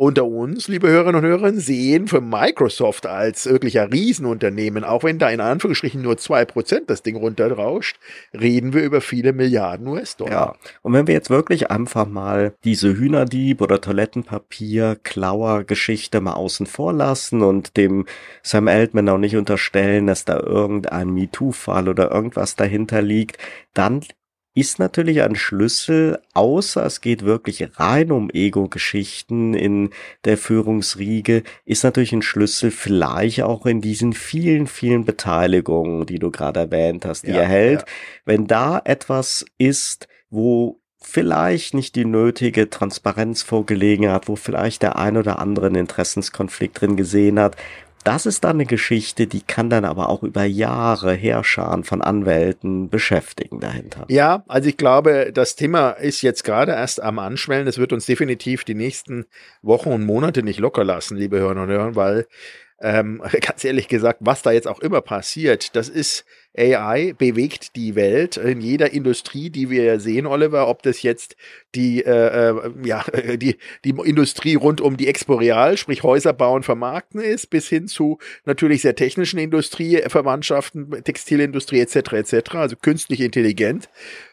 unter 0.03 0.25
uns, 0.25 0.67
liebe 0.67 0.89
Hörerinnen 0.89 1.23
und 1.23 1.29
Hörer, 1.29 1.53
sehen 1.53 2.07
für 2.07 2.19
Microsoft 2.19 3.05
als 3.05 3.45
wirklicher 3.45 3.89
Riesenunternehmen, 3.91 4.83
auch 4.83 5.03
wenn 5.03 5.17
da 5.17 5.29
in 5.29 5.39
Anführungsstrichen 5.39 6.01
nur 6.01 6.17
zwei 6.17 6.43
Prozent 6.43 6.89
das 6.89 7.03
Ding 7.03 7.15
runterrauscht, 7.15 7.95
reden 8.33 8.73
wir 8.73 8.83
über 8.83 8.99
viele 8.99 9.31
Milliarden 9.31 9.87
US-Dollar. 9.87 10.31
Ja, 10.31 10.55
und 10.81 10.91
wenn 10.93 11.07
wir 11.07 11.13
jetzt 11.13 11.29
wirklich 11.29 11.71
einfach 11.71 12.05
mal 12.05 12.53
diese 12.65 12.97
Hühnerdieb- 12.97 13.61
oder 13.61 13.79
Toilettenpapier-Klauer-Geschichte 13.79 16.19
mal 16.19 16.33
außen 16.33 16.65
vor 16.65 16.91
lassen 16.91 17.41
und 17.41 17.77
dem 17.77 18.05
Sam 18.41 18.67
Altman 18.67 19.07
auch 19.07 19.17
nicht 19.17 19.37
unterstellen, 19.37 20.07
dass 20.07 20.25
da 20.25 20.37
irgendein 20.37 21.11
MeToo-Fall 21.11 21.87
oder 21.87 22.11
irgendwas 22.11 22.57
dahinter 22.57 23.01
liegt, 23.01 23.37
dann 23.73 24.01
ist 24.55 24.77
natürlich 24.77 25.21
ein 25.23 25.35
Schlüssel, 25.35 26.19
außer 26.33 26.85
es 26.85 27.01
geht 27.01 27.23
wirklich 27.23 27.67
rein 27.79 28.11
um 28.11 28.29
Ego-Geschichten 28.29 29.53
in 29.53 29.89
der 30.25 30.37
Führungsriege, 30.37 31.43
ist 31.65 31.83
natürlich 31.83 32.13
ein 32.13 32.21
Schlüssel 32.21 32.69
vielleicht 32.69 33.41
auch 33.41 33.65
in 33.65 33.81
diesen 33.81 34.13
vielen, 34.13 34.67
vielen 34.67 35.05
Beteiligungen, 35.05 36.05
die 36.05 36.19
du 36.19 36.29
gerade 36.29 36.61
erwähnt 36.61 37.05
hast, 37.05 37.25
die 37.25 37.31
ja, 37.31 37.37
er 37.37 37.47
hält. 37.47 37.79
Ja. 37.81 37.85
Wenn 38.25 38.47
da 38.47 38.81
etwas 38.83 39.45
ist, 39.57 40.07
wo 40.29 40.79
vielleicht 41.01 41.73
nicht 41.73 41.95
die 41.95 42.05
nötige 42.05 42.69
Transparenz 42.69 43.41
vorgelegen 43.41 44.09
hat, 44.09 44.27
wo 44.27 44.35
vielleicht 44.35 44.83
der 44.83 44.97
ein 44.97 45.17
oder 45.17 45.39
andere 45.39 45.65
einen 45.65 45.75
Interessenskonflikt 45.75 46.79
drin 46.79 46.95
gesehen 46.95 47.39
hat, 47.39 47.57
das 48.03 48.25
ist 48.25 48.43
dann 48.43 48.57
eine 48.57 48.65
Geschichte, 48.65 49.27
die 49.27 49.41
kann 49.41 49.69
dann 49.69 49.85
aber 49.85 50.09
auch 50.09 50.23
über 50.23 50.43
Jahre 50.43 51.13
Herrscharen 51.13 51.83
von 51.83 52.01
Anwälten 52.01 52.89
beschäftigen 52.89 53.59
dahinter. 53.59 54.05
Ja, 54.09 54.43
also 54.47 54.69
ich 54.69 54.77
glaube, 54.77 55.31
das 55.33 55.55
Thema 55.55 55.91
ist 55.91 56.21
jetzt 56.21 56.43
gerade 56.43 56.73
erst 56.73 57.01
am 57.01 57.19
Anschwellen. 57.19 57.67
Es 57.67 57.77
wird 57.77 57.93
uns 57.93 58.05
definitiv 58.05 58.63
die 58.63 58.75
nächsten 58.75 59.25
Wochen 59.61 59.91
und 59.91 60.05
Monate 60.05 60.43
nicht 60.43 60.59
locker 60.59 60.83
lassen, 60.83 61.17
liebe 61.17 61.39
Hörer 61.39 61.63
und 61.63 61.69
Hörer, 61.69 61.95
weil 61.95 62.27
ähm, 62.81 63.21
ganz 63.41 63.63
ehrlich 63.63 63.87
gesagt, 63.87 64.19
was 64.21 64.41
da 64.41 64.51
jetzt 64.51 64.67
auch 64.67 64.79
immer 64.79 65.01
passiert, 65.01 65.75
das 65.75 65.89
ist 65.89 66.25
AI 66.57 67.13
bewegt 67.17 67.75
die 67.75 67.95
Welt 67.95 68.37
in 68.37 68.61
jeder 68.61 68.91
Industrie, 68.93 69.49
die 69.49 69.69
wir 69.69 69.99
sehen, 69.99 70.25
Oliver, 70.25 70.67
ob 70.67 70.83
das 70.83 71.01
jetzt 71.01 71.35
die, 71.73 72.03
äh, 72.03 72.49
äh 72.49 72.71
ja, 72.83 73.03
die, 73.37 73.57
die 73.83 73.89
Industrie 73.89 74.55
rund 74.55 74.79
um 74.81 74.97
die 74.97 75.07
Exporeal, 75.07 75.77
sprich 75.77 76.03
Häuser 76.03 76.33
bauen, 76.33 76.63
vermarkten 76.63 77.21
ist, 77.21 77.49
bis 77.49 77.67
hin 77.67 77.87
zu 77.87 78.19
natürlich 78.45 78.81
sehr 78.81 78.95
technischen 78.95 79.39
Industrie, 79.39 80.01
Verwandtschaften, 80.07 81.03
Textilindustrie 81.03 81.79
etc. 81.79 82.13
etc. 82.13 82.55
Also 82.55 82.75
künstlich 82.75 83.21
intelligent. 83.21 83.89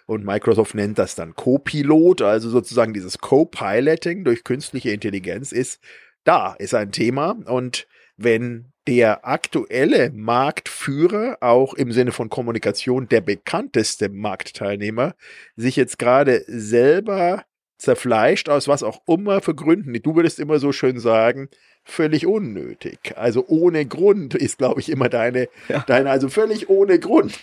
Und 0.07 0.25
Microsoft 0.25 0.75
nennt 0.75 0.99
das 0.99 1.15
dann 1.15 1.35
Co-Pilot, 1.35 2.23
also 2.23 2.51
sozusagen 2.51 2.93
dieses 2.93 3.19
Co-Piloting 3.19 4.25
durch 4.25 4.45
künstliche 4.45 4.91
Intelligenz 4.91 5.53
ist 5.53 5.81
da, 6.25 6.55
ist 6.59 6.75
ein 6.75 6.93
Thema 6.93 7.37
und 7.47 7.87
wenn 8.23 8.73
der 8.87 9.27
aktuelle 9.27 10.11
Marktführer, 10.11 11.39
auch 11.41 11.75
im 11.75 11.93
Sinne 11.93 12.13
von 12.13 12.29
Kommunikation 12.29 13.09
der 13.09 13.21
bekannteste 13.21 14.09
Marktteilnehmer, 14.09 15.15
sich 15.57 15.77
jetzt 15.77 15.99
gerade 15.99 16.45
selber 16.47 17.45
zerfleischt, 17.79 18.49
aus 18.49 18.69
was 18.69 18.83
auch 18.83 19.01
immer 19.07 19.41
für 19.41 19.55
Gründen. 19.55 19.93
Du 20.03 20.15
würdest 20.15 20.39
immer 20.39 20.59
so 20.59 20.71
schön 20.73 20.99
sagen, 20.99 21.49
völlig 21.83 22.27
unnötig. 22.27 23.15
Also 23.17 23.47
ohne 23.49 23.87
Grund 23.87 24.35
ist, 24.35 24.59
glaube 24.59 24.81
ich, 24.81 24.91
immer 24.91 25.09
deine, 25.09 25.49
ja. 25.69 25.83
deine, 25.87 26.11
also 26.11 26.29
völlig 26.29 26.69
ohne 26.69 26.99
Grund. 26.99 27.39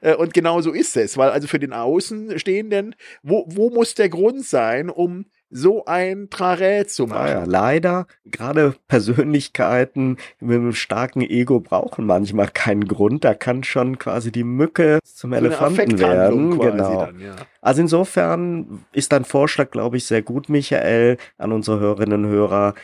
Äh, 0.00 0.14
und 0.14 0.34
genau 0.34 0.60
so 0.62 0.72
ist 0.72 0.96
es, 0.96 1.16
weil 1.18 1.30
also 1.30 1.46
für 1.46 1.58
den 1.58 1.72
Außenstehenden, 1.72 2.94
wo, 3.22 3.44
wo 3.48 3.70
muss 3.70 3.94
der 3.94 4.08
Grund 4.08 4.44
sein, 4.44 4.88
um 4.88 5.26
so 5.50 5.84
ein 5.84 6.28
Trarä 6.30 6.86
zu 6.86 7.06
machen. 7.06 7.24
Naja, 7.24 7.44
leider, 7.46 8.06
gerade 8.24 8.74
Persönlichkeiten 8.88 10.16
mit 10.40 10.56
einem 10.56 10.72
starken 10.72 11.20
Ego 11.20 11.60
brauchen 11.60 12.06
manchmal 12.06 12.48
keinen 12.48 12.88
Grund. 12.88 13.24
Da 13.24 13.34
kann 13.34 13.62
schon 13.62 13.98
quasi 13.98 14.32
die 14.32 14.44
Mücke 14.44 14.98
zum 15.04 15.30
So 15.30 15.36
Elefanten 15.36 15.98
werden. 15.98 16.58
Genau. 16.58 17.06
Dann, 17.06 17.20
ja. 17.20 17.36
Also 17.60 17.82
insofern 17.82 18.84
ist 18.92 19.12
dein 19.12 19.24
Vorschlag, 19.24 19.70
glaube 19.70 19.96
ich, 19.96 20.06
sehr 20.06 20.22
gut, 20.22 20.48
Michael, 20.48 21.16
an 21.38 21.52
unsere 21.52 21.80
Hörerinnen 21.80 22.24
und 22.24 22.30
Hörer. 22.30 22.74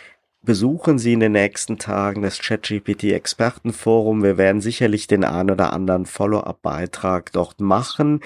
Besuchen 0.44 0.98
Sie 0.98 1.12
in 1.12 1.20
den 1.20 1.32
nächsten 1.32 1.78
Tagen 1.78 2.22
das 2.22 2.40
ChatGPT 2.40 3.04
Expertenforum. 3.04 4.24
Wir 4.24 4.38
werden 4.38 4.60
sicherlich 4.60 5.06
den 5.06 5.24
einen 5.24 5.52
oder 5.52 5.72
anderen 5.72 6.04
Follow-up-Beitrag 6.04 7.30
dort 7.32 7.60
machen. 7.60 8.20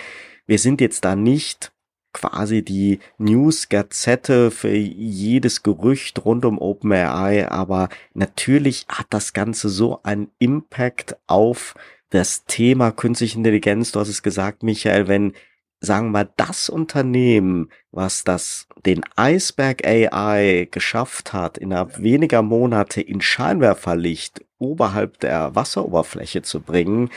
Wir 0.47 0.59
sind 0.59 0.81
jetzt 0.81 1.05
da 1.05 1.15
nicht 1.15 1.73
quasi 2.17 2.63
die 2.63 3.01
News-Gazette 3.19 4.51
für 4.51 4.75
jedes 4.75 5.63
Gerücht 5.63 6.25
rund 6.25 6.47
um 6.47 6.59
OpenAI, 6.59 7.47
aber 7.51 7.91
natürlich 8.15 8.87
hat 8.89 9.09
das 9.11 9.35
Ganze 9.35 9.69
so 9.69 10.01
einen 10.03 10.29
Impact 10.39 11.17
auf 11.27 11.75
das 12.09 12.47
Thema 12.47 12.91
künstliche 12.91 13.37
Intelligenz. 13.37 13.93
Du 13.93 14.01
hast 14.01 14.09
es 14.09 14.23
gesagt, 14.23 14.63
Michael, 14.63 15.09
wenn 15.09 15.35
sagen 15.81 16.11
wir, 16.13 16.25
das 16.25 16.71
Unternehmen, 16.71 17.69
was 17.91 18.25
das, 18.25 18.67
den 18.87 19.03
Iceberg 19.21 19.87
AI 19.87 20.69
geschafft 20.71 21.35
hat, 21.35 21.59
innerhalb 21.59 22.01
weniger 22.03 22.41
Monate 22.41 23.03
in 23.03 23.21
Scheinwerferlicht 23.21 24.43
oberhalb 24.59 25.21
der 25.21 25.55
Wasseroberfläche 25.55 26.41
zu 26.41 26.61
bringen, 26.61 27.11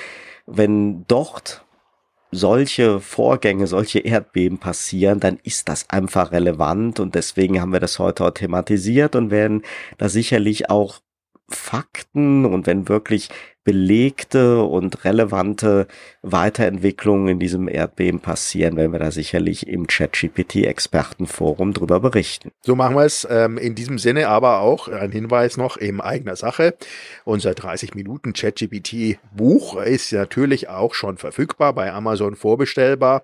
wenn 0.45 1.05
dort 1.07 1.63
solche 2.31 2.99
Vorgänge, 2.99 3.67
solche 3.67 3.99
Erdbeben 3.99 4.59
passieren, 4.59 5.19
dann 5.19 5.39
ist 5.43 5.69
das 5.69 5.89
einfach 5.89 6.31
relevant 6.31 6.99
und 6.99 7.15
deswegen 7.15 7.59
haben 7.59 7.73
wir 7.73 7.79
das 7.79 7.99
heute 7.99 8.25
auch 8.25 8.31
thematisiert 8.31 9.15
und 9.15 9.31
werden 9.31 9.63
da 9.97 10.09
sicherlich 10.09 10.69
auch 10.69 10.99
Fakten 11.49 12.45
und 12.45 12.67
wenn 12.67 12.87
wirklich 12.87 13.29
belegte 13.63 14.63
und 14.63 15.03
relevante 15.05 15.87
Weiterentwicklungen 16.21 17.27
in 17.27 17.39
diesem 17.39 17.67
Erdbeben 17.67 18.19
passieren, 18.19 18.75
werden 18.77 18.91
wir 18.91 18.99
da 18.99 19.11
sicherlich 19.11 19.67
im 19.67 19.87
ChatGPT-Expertenforum 19.87 21.73
drüber 21.73 21.99
berichten. 21.99 22.51
So 22.61 22.75
machen 22.75 22.95
wir 22.95 23.05
es. 23.05 23.27
Ähm, 23.29 23.57
in 23.57 23.75
diesem 23.75 23.99
Sinne 23.99 24.27
aber 24.27 24.59
auch 24.59 24.87
ein 24.87 25.11
Hinweis 25.11 25.57
noch 25.57 25.77
in 25.77 26.01
eigener 26.01 26.35
Sache. 26.35 26.75
Unser 27.25 27.53
30 27.53 27.95
Minuten 27.95 28.33
ChatGPT 28.33 29.19
Buch 29.35 29.75
ist 29.81 30.11
natürlich 30.13 30.69
auch 30.69 30.93
schon 30.93 31.17
verfügbar 31.17 31.73
bei 31.73 31.91
Amazon 31.91 32.35
vorbestellbar. 32.35 33.23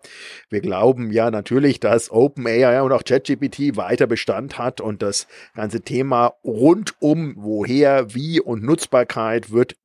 Wir 0.49 0.61
glauben 0.61 1.11
ja 1.11 1.31
natürlich, 1.31 1.79
dass 1.79 2.11
OpenAI 2.11 2.81
und 2.81 2.91
auch 2.91 3.03
ChatGPT 3.03 3.77
weiter 3.77 4.07
Bestand 4.07 4.57
hat 4.57 4.81
und 4.81 5.01
das 5.01 5.27
ganze 5.55 5.81
Thema 5.81 6.33
rund 6.43 6.93
um 6.99 7.33
woher, 7.37 8.13
wie 8.13 8.39
und 8.39 8.63
Nutzbarkeit 8.63 9.51
wird 9.51 9.75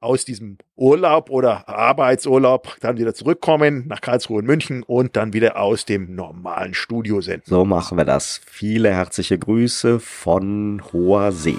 aus 0.00 0.24
diesem 0.24 0.58
Urlaub 0.76 1.30
oder 1.30 1.68
Arbeitsurlaub 1.68 2.76
dann 2.80 2.98
wieder 2.98 3.14
zurückkommen 3.14 3.86
nach 3.88 4.00
Karlsruhe 4.00 4.38
und 4.38 4.46
München 4.46 4.82
und 4.82 5.16
dann 5.16 5.32
wieder 5.32 5.60
aus 5.60 5.84
dem 5.84 6.14
normalen 6.14 6.74
Studio 6.74 7.20
senden. 7.20 7.44
So 7.46 7.64
machen 7.64 7.98
wir 7.98 8.04
das. 8.04 8.40
Viele 8.46 8.92
herzliche 8.92 9.38
Grüße 9.38 10.00
von 10.00 10.82
hoher 10.92 11.32
See. 11.32 11.58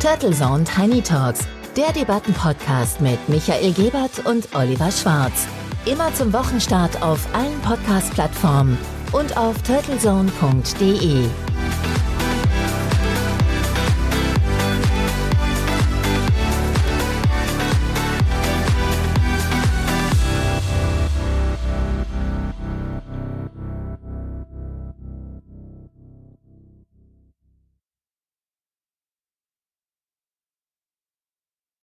Turtle 0.00 0.32
Zone 0.32 0.64
Tiny 0.64 1.02
Talks, 1.02 1.46
der 1.76 1.92
Debattenpodcast 1.92 3.00
mit 3.00 3.18
Michael 3.28 3.72
Gebert 3.72 4.24
und 4.24 4.48
Oliver 4.54 4.90
Schwarz. 4.90 5.46
Immer 5.86 6.12
zum 6.14 6.32
Wochenstart 6.32 7.02
auf 7.02 7.26
allen 7.34 7.60
Podcast-Plattformen 7.60 8.78
und 9.12 9.36
auf 9.36 9.60
turtlezone.de. 9.62 11.24